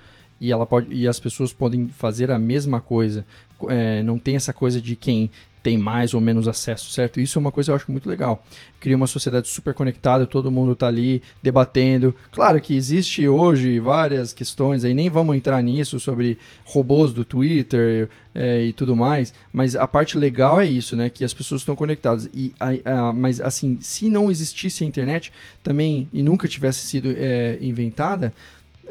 E, 0.42 0.52
ela 0.52 0.66
pode, 0.66 0.94
e 0.94 1.08
as 1.08 1.20
pessoas 1.20 1.54
podem 1.54 1.88
fazer 1.88 2.30
a 2.30 2.38
mesma 2.38 2.82
coisa. 2.82 3.26
É, 3.70 4.04
não 4.04 4.20
tem 4.20 4.36
essa 4.36 4.52
coisa 4.52 4.82
de 4.82 4.98
quem 4.98 5.32
tem 5.66 5.80
mais 5.80 6.14
ou 6.14 6.22
menos 6.22 6.48
acesso, 6.48 6.92
certo? 6.92 7.20
Isso 7.20 7.40
é 7.40 7.42
uma 7.42 7.52
coisa 7.52 7.70
que 7.70 7.72
eu 7.72 7.76
acho 7.76 7.92
muito 7.92 8.08
legal. 8.08 8.46
Cria 8.80 8.96
uma 8.96 9.08
sociedade 9.08 9.48
super 9.48 9.74
conectada, 9.74 10.28
todo 10.28 10.52
mundo 10.52 10.74
está 10.74 10.86
ali 10.86 11.24
debatendo. 11.42 12.14
Claro 12.32 12.62
que 12.62 12.76
existe 12.76 13.28
hoje 13.28 13.80
várias 13.80 14.32
questões 14.32 14.86
aí, 14.86 14.94
nem 14.94 15.10
vamos 15.10 15.36
entrar 15.36 15.60
nisso 15.64 16.00
sobre 16.00 16.38
robôs 16.66 17.14
do 17.14 17.26
Twitter 17.26 18.08
é, 18.36 18.64
e 18.66 18.74
tudo 18.74 18.96
mais, 18.96 19.34
mas 19.52 19.76
a 19.76 19.88
parte 19.88 20.20
legal 20.20 20.62
é 20.62 20.68
isso, 20.68 20.96
né? 20.96 21.10
Que 21.10 21.24
as 21.24 21.34
pessoas 21.34 21.62
estão 21.62 21.76
conectadas. 21.76 22.30
E, 22.32 22.54
a, 22.60 23.08
a, 23.08 23.14
mas 23.14 23.42
assim, 23.42 23.80
se 23.82 24.08
não 24.08 24.30
existisse 24.30 24.84
a 24.84 24.88
internet 24.88 25.34
também 25.64 26.08
e 26.14 26.22
nunca 26.22 26.48
tivesse 26.48 26.86
sido 26.86 27.12
é, 27.18 27.58
inventada, 27.60 28.32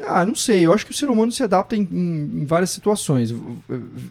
ah, 0.01 0.25
não 0.25 0.35
sei. 0.35 0.65
Eu 0.65 0.73
acho 0.73 0.85
que 0.85 0.91
o 0.91 0.95
ser 0.95 1.09
humano 1.09 1.31
se 1.31 1.41
adapta 1.41 1.75
em, 1.75 1.81
em, 1.81 2.45
várias 2.45 2.69
situações. 2.69 3.33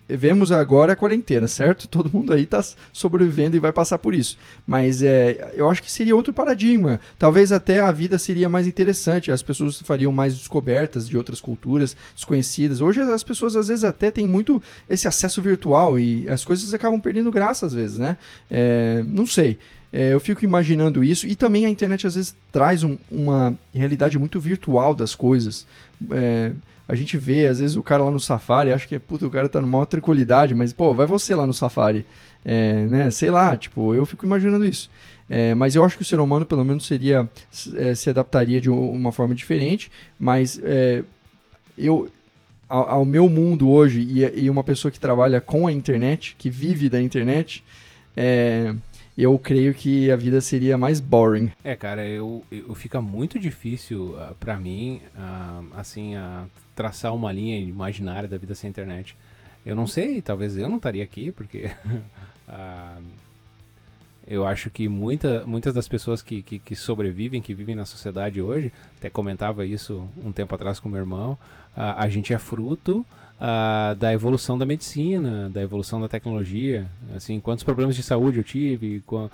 Vemos 0.09 0.51
agora 0.51 0.93
a 0.93 0.97
quarentena, 0.97 1.47
certo? 1.47 1.87
Todo 1.87 2.11
mundo 2.13 2.33
aí 2.33 2.45
está 2.45 2.63
sobrevivendo 2.93 3.57
e 3.57 3.61
vai 3.61 3.73
passar 3.73 3.99
por 3.99 4.15
isso. 4.15 4.39
Mas 4.67 5.03
é, 5.03 5.53
eu 5.55 5.69
acho 5.69 5.83
que 5.83 5.93
seria 5.93 6.17
outro 6.17 6.33
paradigma. 6.33 7.01
Talvez 7.19 7.53
até 7.53 7.81
a 7.81 7.93
vida 7.93 8.19
seria 8.19 8.49
mais 8.49 8.67
interessante. 8.67 9.31
As 9.31 9.43
pessoas 9.43 9.81
fariam 9.81 10.11
mais 10.11 10.37
descobertas 10.37 11.09
de 11.09 11.17
outras 11.17 11.41
culturas 11.41 11.97
desconhecidas. 12.15 12.81
Hoje 12.81 13.01
as 13.01 13.23
pessoas 13.23 13.55
às 13.55 13.69
vezes 13.69 13.85
até 13.85 14.11
têm 14.11 14.27
muito 14.27 14.63
esse 14.89 15.07
acesso 15.07 15.43
virtual 15.43 15.99
e 15.99 16.29
as 16.29 16.45
coisas 16.45 16.73
acabam 16.73 17.01
perdendo 17.01 17.31
graça 17.31 17.67
às 17.67 17.75
vezes, 17.75 17.99
né? 17.99 18.17
É, 18.51 19.05
não 19.07 19.27
sei. 19.27 19.59
É, 19.97 20.13
eu 20.13 20.19
fico 20.19 20.45
imaginando 20.45 21.05
isso. 21.05 21.25
E 21.25 21.37
também 21.37 21.67
a 21.67 21.71
internet 21.71 22.05
às 22.05 22.17
vezes 22.17 22.35
traz 22.51 22.83
um, 22.83 22.99
uma 23.09 23.57
realidade 23.73 24.19
muito 24.19 24.41
virtual 24.41 24.93
das 24.93 25.15
coisas. 25.15 25.65
É, 26.11 26.51
a 26.89 26.97
gente 26.97 27.17
vê, 27.17 27.47
às 27.47 27.61
vezes, 27.61 27.77
o 27.77 27.83
cara 27.83 28.03
lá 28.03 28.11
no 28.11 28.19
Safari, 28.19 28.73
acha 28.73 28.89
que 28.89 28.99
puta, 28.99 29.25
o 29.25 29.31
cara 29.31 29.49
tá 29.49 29.61
numa 29.61 29.87
tranquilidade, 29.87 30.53
mas, 30.53 30.73
pô, 30.73 30.93
vai 30.93 31.07
você 31.07 31.33
lá 31.33 31.47
no 31.47 31.55
Safari. 31.55 32.05
É, 32.45 32.87
né? 32.87 33.11
Sei 33.13 33.31
lá, 33.31 33.57
tipo, 33.57 33.95
eu 33.95 34.05
fico 34.05 34.27
imaginando 34.27 34.65
isso. 34.65 34.91
É, 35.31 35.55
mas 35.55 35.77
eu 35.77 35.85
acho 35.85 35.97
que 35.97 36.03
o 36.03 36.05
ser 36.05 36.19
humano, 36.19 36.45
pelo 36.45 36.65
menos, 36.65 36.87
seria 36.87 37.31
é, 37.77 37.95
se 37.95 38.11
adaptaria 38.11 38.61
de 38.61 38.69
uma 38.69 39.13
forma 39.13 39.33
diferente. 39.33 39.93
Mas 40.19 40.61
é, 40.65 41.05
eu, 41.79 42.11
ao, 42.69 42.91
ao, 42.91 43.05
meu 43.05 43.29
mundo 43.29 43.71
hoje 43.71 44.01
e, 44.01 44.43
e, 44.43 44.51
uma 44.51 44.65
pessoa 44.65 44.91
que 44.91 44.99
trabalha 44.99 45.41
com 45.41 45.69
a 45.69 45.73
internet, 45.73 46.35
que 46.37 46.51
vive 46.51 46.89
da 46.89 47.01
internet, 47.01 47.63
é, 48.17 48.75
eu 49.17 49.39
creio 49.39 49.73
que 49.73 50.11
a 50.11 50.17
vida 50.17 50.41
seria 50.41 50.77
mais 50.77 50.99
boring. 50.99 51.51
É, 51.63 51.77
cara, 51.77 52.05
eu, 52.05 52.45
eu 52.51 52.75
fica 52.75 53.01
muito 53.01 53.39
difícil 53.39 54.11
uh, 54.11 54.21
ah, 54.21 54.35
para 54.39 54.57
mim, 54.57 55.01
uh, 55.15 55.67
assim, 55.77 56.17
uh, 56.17 56.51
traçar 56.75 57.15
uma 57.15 57.31
linha 57.31 57.59
imaginária 57.59 58.29
da 58.29 58.37
vida 58.37 58.55
sem 58.55 58.69
internet. 58.69 59.17
Eu 59.65 59.77
não 59.77 59.87
sei, 59.87 60.21
talvez 60.21 60.57
eu 60.57 60.69
não 60.69 60.77
estaria 60.77 61.03
aqui, 61.03 61.31
porque 61.31 61.71
eu 64.27 64.45
acho 64.47 64.69
que 64.69 64.89
muita, 64.89 65.47
muitas 65.47 65.73
das 65.73 65.87
pessoas 65.87 66.21
que, 66.21 66.43
que, 66.43 66.59
que, 66.59 66.75
sobrevivem, 66.77 67.41
que 67.41 67.55
vivem 67.55 67.75
na 67.75 67.87
sociedade 67.87 68.43
hoje, 68.43 68.73
até 68.99 69.09
comentava 69.09 69.65
isso 69.65 70.07
um 70.23 70.33
tempo 70.33 70.55
atrás 70.55 70.81
com 70.81 70.89
meu 70.89 70.99
irmão, 70.99 71.39
a 71.75 72.07
gente 72.09 72.35
é 72.35 72.39
fruto 72.39 73.07
uh, 73.41 73.95
da 73.95 74.13
evolução 74.13 74.59
da 74.59 74.67
medicina, 74.67 75.49
da 75.51 75.63
evolução 75.63 76.01
da 76.01 76.09
tecnologia. 76.09 76.87
Assim, 77.15 77.41
quantos 77.41 77.65
problemas 77.65 77.97
de 77.97 78.03
saúde 78.03 78.39
eu 78.39 78.45
tive, 78.45 79.03
com, 79.07 79.31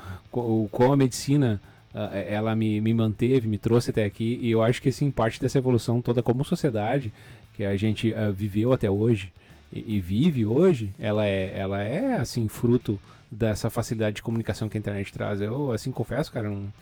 com 0.71 0.93
a 0.93 0.97
medicina 0.97 1.61
uh, 1.95 2.15
ela 2.29 2.55
me, 2.55 2.81
me 2.81 2.95
manteve, 2.95 3.49
me 3.49 3.59
trouxe 3.59 3.91
até 3.91 4.05
aqui. 4.05 4.39
E 4.43 4.51
eu 4.51 4.63
acho 4.63 4.81
que 4.81 4.89
assim, 4.89 5.11
parte 5.11 5.41
dessa 5.41 5.59
evolução 5.59 6.01
toda 6.01 6.23
como 6.23 6.45
sociedade 6.45 7.13
que 7.55 7.65
a 7.65 7.77
gente 7.77 8.13
uh, 8.13 8.33
viveu 8.33 8.73
até 8.73 8.91
hoje 8.91 9.33
e, 9.73 9.97
e, 9.97 10.01
vive 10.01 10.45
hoje, 10.47 10.91
ela 10.99 11.27
é, 11.27 11.53
ela 11.57 11.83
é 11.83 12.17
assim 12.17 12.49
fruto 12.49 12.99
dessa 13.31 13.71
facilidade 13.71 14.17
de 14.17 14.23
comunicação 14.23 14.69
que 14.69 14.77
a 14.77 14.81
internet 14.81 15.13
traz. 15.13 15.41
Eu 15.41 15.71
assim 15.71 15.93
confesso, 15.93 16.33
cara, 16.33 16.49
não, 16.49 16.73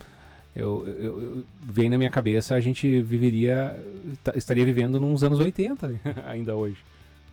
eu, 0.55 0.83
eu, 0.87 1.21
eu, 1.21 1.43
vem 1.61 1.89
na 1.89 1.97
minha 1.97 2.09
cabeça 2.09 2.55
a 2.55 2.59
gente 2.59 3.01
viveria 3.03 3.79
estaria 4.35 4.65
vivendo 4.65 4.99
nos 4.99 5.23
anos 5.23 5.39
80 5.39 6.01
ainda 6.25 6.55
hoje 6.55 6.77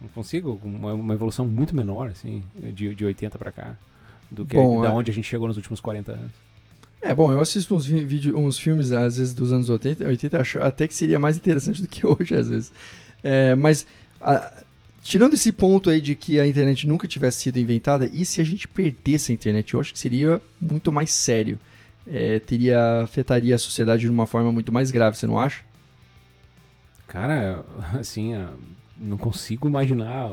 não 0.00 0.08
consigo, 0.08 0.60
uma, 0.62 0.92
uma 0.92 1.14
evolução 1.14 1.46
muito 1.46 1.74
menor, 1.74 2.08
assim, 2.08 2.42
de, 2.74 2.94
de 2.94 3.04
80 3.04 3.38
para 3.38 3.52
cá, 3.52 3.76
do 4.30 4.44
que 4.44 4.56
bom, 4.56 4.82
da 4.82 4.88
é... 4.88 4.92
onde 4.92 5.10
a 5.10 5.14
gente 5.14 5.26
chegou 5.26 5.48
nos 5.48 5.56
últimos 5.56 5.80
40 5.80 6.12
anos. 6.12 6.32
É, 7.00 7.14
bom, 7.14 7.30
eu 7.30 7.40
assisto 7.40 7.74
uns, 7.74 7.86
vídeo, 7.86 8.36
uns 8.36 8.58
filmes, 8.58 8.90
às 8.90 9.16
vezes, 9.16 9.32
dos 9.34 9.52
anos 9.52 9.68
80, 9.68 10.04
80 10.04 10.40
acho 10.40 10.58
até 10.58 10.88
que 10.88 10.94
seria 10.94 11.18
mais 11.18 11.36
interessante 11.36 11.82
do 11.82 11.88
que 11.88 12.04
hoje, 12.06 12.34
às 12.34 12.48
vezes. 12.48 12.72
É, 13.22 13.54
mas, 13.54 13.86
a, 14.20 14.52
tirando 15.02 15.34
esse 15.34 15.52
ponto 15.52 15.88
aí 15.88 16.00
de 16.00 16.14
que 16.14 16.40
a 16.40 16.46
internet 16.46 16.86
nunca 16.86 17.06
tivesse 17.06 17.38
sido 17.38 17.58
inventada, 17.58 18.10
e 18.12 18.24
se 18.24 18.40
a 18.40 18.44
gente 18.44 18.66
perdesse 18.66 19.30
a 19.30 19.34
internet? 19.34 19.74
Eu 19.74 19.80
acho 19.80 19.92
que 19.92 19.98
seria 19.98 20.40
muito 20.60 20.90
mais 20.90 21.12
sério. 21.12 21.58
É, 22.06 22.38
teria, 22.40 23.02
afetaria 23.02 23.54
a 23.54 23.58
sociedade 23.58 24.02
de 24.02 24.08
uma 24.08 24.26
forma 24.26 24.50
muito 24.50 24.72
mais 24.72 24.90
grave, 24.90 25.16
você 25.16 25.26
não 25.26 25.38
acha? 25.38 25.62
Cara, 27.06 27.64
assim, 27.98 28.34
não 28.98 29.16
consigo 29.16 29.68
imaginar 29.68 30.30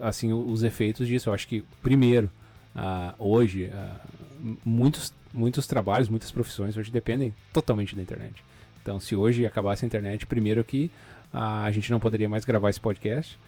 assim 0.00 0.32
os 0.32 0.62
efeitos 0.62 1.06
disso. 1.06 1.28
Eu 1.28 1.34
acho 1.34 1.46
que 1.48 1.64
primeiro, 1.82 2.30
uh, 2.74 3.14
hoje, 3.18 3.70
uh, 3.72 4.56
muitos 4.64 5.12
muitos 5.32 5.66
trabalhos, 5.66 6.08
muitas 6.08 6.30
profissões 6.30 6.76
hoje 6.76 6.90
dependem 6.90 7.34
totalmente 7.52 7.94
da 7.94 8.00
internet. 8.00 8.42
Então, 8.80 8.98
se 8.98 9.14
hoje 9.14 9.44
acabasse 9.44 9.84
a 9.84 9.86
internet, 9.86 10.26
primeiro 10.26 10.64
que 10.64 10.90
uh, 11.32 11.64
a 11.64 11.70
gente 11.70 11.90
não 11.90 12.00
poderia 12.00 12.28
mais 12.28 12.44
gravar 12.44 12.70
esse 12.70 12.80
podcast. 12.80 13.38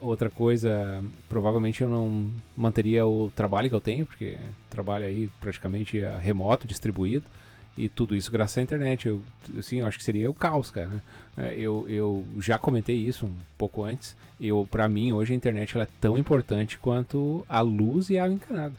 outra 0.00 0.30
coisa, 0.30 1.04
provavelmente 1.28 1.82
eu 1.82 1.88
não 1.88 2.30
manteria 2.56 3.06
o 3.06 3.30
trabalho 3.36 3.68
que 3.68 3.74
eu 3.74 3.80
tenho, 3.80 4.06
porque 4.06 4.38
trabalho 4.70 5.04
aí 5.04 5.30
praticamente 5.40 6.00
remoto, 6.20 6.66
distribuído. 6.66 7.24
E 7.76 7.88
tudo 7.88 8.14
isso 8.14 8.30
graças 8.30 8.56
à 8.58 8.62
internet. 8.62 9.08
Eu, 9.08 9.22
assim, 9.58 9.80
eu 9.80 9.86
acho 9.86 9.98
que 9.98 10.04
seria 10.04 10.30
o 10.30 10.34
caos, 10.34 10.70
cara. 10.70 11.02
É, 11.36 11.54
eu, 11.58 11.84
eu 11.88 12.24
já 12.38 12.56
comentei 12.56 12.96
isso 12.96 13.26
um 13.26 13.34
pouco 13.58 13.82
antes. 13.82 14.16
Eu, 14.40 14.66
para 14.70 14.88
mim, 14.88 15.12
hoje 15.12 15.32
a 15.32 15.36
internet 15.36 15.76
é 15.78 15.88
tão 16.00 16.16
importante 16.16 16.78
quanto 16.78 17.44
a 17.48 17.60
luz 17.60 18.10
e 18.10 18.18
a 18.18 18.24
água 18.24 18.34
encanada. 18.36 18.74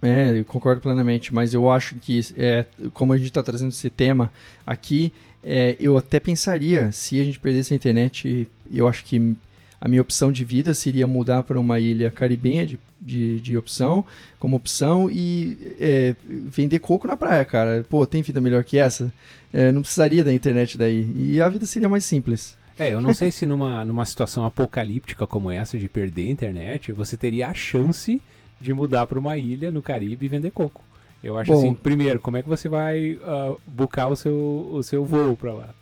É, 0.00 0.38
eu 0.38 0.44
concordo 0.44 0.80
plenamente, 0.80 1.34
mas 1.34 1.52
eu 1.52 1.70
acho 1.70 1.96
que, 1.96 2.20
é, 2.36 2.64
como 2.92 3.12
a 3.12 3.16
gente 3.16 3.28
está 3.28 3.42
trazendo 3.42 3.70
esse 3.70 3.90
tema 3.90 4.30
aqui, 4.66 5.12
é, 5.42 5.76
eu 5.78 5.96
até 5.96 6.20
pensaria, 6.20 6.92
se 6.92 7.20
a 7.20 7.24
gente 7.24 7.40
perdesse 7.40 7.72
a 7.72 7.76
internet, 7.76 8.48
eu 8.70 8.86
acho 8.86 9.04
que 9.04 9.36
a 9.80 9.88
minha 9.88 10.00
opção 10.00 10.32
de 10.32 10.44
vida 10.44 10.72
seria 10.74 11.06
mudar 11.06 11.42
para 11.42 11.60
uma 11.60 11.78
ilha 11.78 12.10
caribenha 12.10 12.66
de, 12.66 12.78
de, 13.00 13.40
de 13.40 13.56
opção, 13.56 14.04
como 14.38 14.56
opção, 14.56 15.10
e 15.10 15.76
é, 15.78 16.14
vender 16.26 16.78
coco 16.78 17.06
na 17.06 17.16
praia, 17.16 17.44
cara. 17.44 17.84
Pô, 17.88 18.06
tem 18.06 18.22
vida 18.22 18.40
melhor 18.40 18.64
que 18.64 18.78
essa? 18.78 19.12
É, 19.52 19.70
não 19.70 19.82
precisaria 19.82 20.24
da 20.24 20.32
internet 20.32 20.76
daí. 20.78 21.10
E 21.16 21.40
a 21.40 21.48
vida 21.48 21.66
seria 21.66 21.88
mais 21.88 22.04
simples. 22.04 22.56
É, 22.78 22.92
eu 22.92 23.00
não 23.00 23.14
sei 23.14 23.30
se 23.30 23.46
numa, 23.46 23.84
numa 23.84 24.04
situação 24.04 24.44
apocalíptica 24.44 25.26
como 25.26 25.50
essa, 25.50 25.78
de 25.78 25.88
perder 25.88 26.28
a 26.28 26.30
internet, 26.30 26.92
você 26.92 27.16
teria 27.16 27.48
a 27.48 27.54
chance 27.54 28.20
de 28.60 28.72
mudar 28.72 29.06
para 29.06 29.18
uma 29.18 29.36
ilha 29.36 29.70
no 29.70 29.82
Caribe 29.82 30.26
e 30.26 30.28
vender 30.28 30.50
coco. 30.50 30.84
Eu 31.22 31.38
acho 31.38 31.50
Bom, 31.50 31.58
assim, 31.58 31.74
primeiro, 31.74 32.20
como 32.20 32.36
é 32.36 32.42
que 32.42 32.48
você 32.48 32.68
vai 32.68 33.12
uh, 33.14 33.58
buscar 33.66 34.08
o 34.08 34.16
seu, 34.16 34.68
o 34.72 34.82
seu 34.82 35.04
voo 35.04 35.36
para 35.36 35.52
lá? 35.52 35.74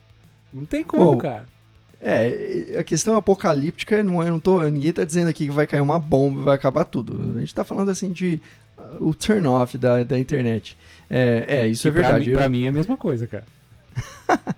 Não 0.53 0.65
tem 0.65 0.85
como, 0.85 1.05
Bom, 1.05 1.19
cara. 1.19 1.47
É, 2.07 2.77
a 2.79 2.85
questão 2.85 3.17
apocalíptica, 3.17 4.03
não, 4.05 4.23
eu 4.23 4.33
não 4.33 4.39
tô, 4.39 4.63
ninguém 4.65 4.93
tá 4.93 5.05
dizendo 5.05 5.29
aqui 5.29 5.47
que 5.47 5.51
vai 5.51 5.67
cair 5.67 5.81
uma 5.81 5.99
bomba 5.99 6.43
vai 6.43 6.55
acabar 6.55 6.85
tudo. 6.85 7.33
A 7.35 7.41
gente 7.41 7.55
tá 7.55 7.65
falando 7.65 7.91
assim 7.91 8.13
de 8.13 8.39
uh, 8.77 9.09
o 9.09 9.15
turn 9.15 9.47
off 9.47 9.79
da, 9.79 10.05
da 10.05 10.19
internet. 10.19 10.77
É, 11.09 11.45
é 11.49 11.67
isso 11.67 11.87
e 11.87 11.89
é 11.89 11.91
verdade. 11.91 12.25
Pra 12.25 12.33
mim, 12.33 12.37
pra 12.37 12.49
mim 12.51 12.65
é 12.67 12.69
a 12.69 12.73
mesma 12.73 12.97
coisa, 12.99 13.27
cara. 13.27 13.45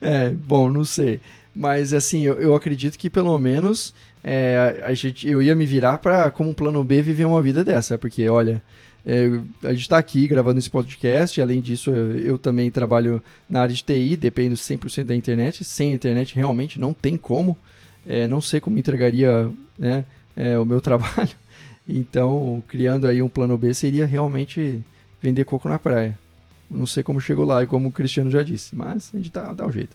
é, 0.00 0.30
bom, 0.30 0.70
não 0.70 0.84
sei. 0.84 1.20
Mas 1.52 1.92
assim, 1.92 2.22
eu, 2.22 2.34
eu 2.34 2.54
acredito 2.54 2.96
que 2.96 3.10
pelo 3.10 3.36
menos 3.40 3.92
é, 4.22 4.80
a 4.84 4.94
gente, 4.94 5.28
eu 5.28 5.42
ia 5.42 5.54
me 5.56 5.66
virar 5.66 5.98
para 5.98 6.30
como 6.30 6.54
plano 6.54 6.84
B 6.84 7.02
viver 7.02 7.24
uma 7.24 7.42
vida 7.42 7.64
dessa, 7.64 7.98
porque 7.98 8.28
olha, 8.28 8.62
É, 9.06 9.26
a 9.62 9.72
gente 9.72 9.82
está 9.82 9.98
aqui 9.98 10.26
gravando 10.26 10.58
esse 10.58 10.70
podcast, 10.70 11.40
além 11.40 11.60
disso, 11.60 11.90
eu, 11.90 12.18
eu 12.18 12.38
também 12.38 12.70
trabalho 12.70 13.22
na 13.48 13.60
área 13.60 13.74
de 13.74 13.82
TI, 13.82 14.16
dependo 14.16 14.54
100% 14.54 15.04
da 15.04 15.14
internet. 15.14 15.64
Sem 15.64 15.92
internet, 15.92 16.34
realmente 16.34 16.80
não 16.80 16.94
tem 16.94 17.16
como. 17.16 17.56
É, 18.06 18.26
não 18.26 18.40
sei 18.40 18.60
como 18.60 18.78
entregaria 18.78 19.50
né, 19.78 20.04
é, 20.34 20.58
o 20.58 20.64
meu 20.64 20.80
trabalho. 20.82 21.30
Então, 21.86 22.62
criando 22.66 23.06
aí 23.06 23.20
um 23.20 23.28
plano 23.28 23.58
B 23.58 23.74
seria 23.74 24.06
realmente 24.06 24.82
vender 25.20 25.44
coco 25.44 25.68
na 25.68 25.78
praia. 25.78 26.18
Não 26.70 26.86
sei 26.86 27.02
como 27.02 27.20
chegou 27.20 27.44
lá 27.44 27.62
e 27.62 27.66
como 27.66 27.88
o 27.88 27.92
Cristiano 27.92 28.30
já 28.30 28.42
disse, 28.42 28.74
mas 28.74 29.10
a 29.12 29.18
gente 29.18 29.30
dá, 29.30 29.52
dá 29.52 29.66
um 29.66 29.72
jeito. 29.72 29.94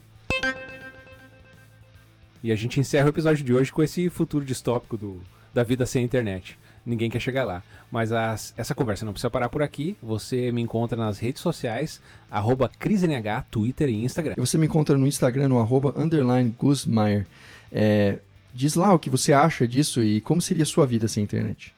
E 2.43 2.52
a 2.52 2.56
gente 2.56 2.80
encerra 2.80 3.08
o 3.08 3.10
episódio 3.10 3.43
de 3.43 3.54
hoje 3.54 3.72
com 3.72 3.84
esse 3.84 4.08
futuro 4.10 4.45
distópico 4.45 4.95
do, 4.95 5.22
da 5.54 5.63
vida 5.63 5.86
sem 5.86 6.06
internet. 6.06 6.58
Ninguém 6.89 7.08
quer 7.08 7.19
chegar 7.19 7.43
lá. 7.43 7.62
Mas 7.91 8.12
as, 8.12 8.52
essa 8.58 8.73
conversa 8.73 9.06
não 9.06 9.13
precisa 9.13 9.30
parar 9.30 9.47
por 9.47 9.62
aqui. 9.62 9.95
Você 10.02 10.52
me 10.52 10.60
encontra 10.60 10.97
nas 10.97 11.19
redes 11.19 11.39
sociais, 11.39 12.02
arroba 12.32 12.67
CrisNH, 12.67 13.45
Twitter 13.52 13.89
e 13.89 14.04
Instagram. 14.04 14.34
E 14.36 14.39
você 14.39 14.58
me 14.58 14.65
encontra 14.65 14.97
no 14.97 15.06
Instagram, 15.06 15.49
no 15.49 15.60
arroba 15.60 15.93
underline 15.95 16.49
Guzmaier. 16.58 17.28
É, 17.71 18.17
diz 18.52 18.73
lá 18.73 18.91
o 18.91 18.97
que 18.97 19.08
você 19.08 19.32
acha 19.34 19.67
disso 19.67 20.04
e 20.04 20.19
como 20.19 20.41
seria 20.41 20.63
a 20.63 20.65
sua 20.65 20.88
vida 20.88 21.08
sem 21.08 21.23
internet. 21.23 21.75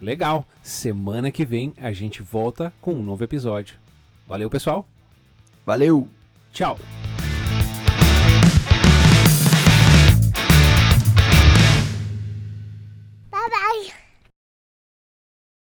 Legal. 0.00 0.46
Semana 0.62 1.32
que 1.32 1.44
vem 1.44 1.74
a 1.78 1.92
gente 1.92 2.22
volta 2.22 2.72
com 2.80 2.94
um 2.94 3.02
novo 3.02 3.24
episódio. 3.24 3.76
Valeu, 4.28 4.48
pessoal. 4.48 4.86
Valeu! 5.66 6.08
Tchau! 6.52 6.78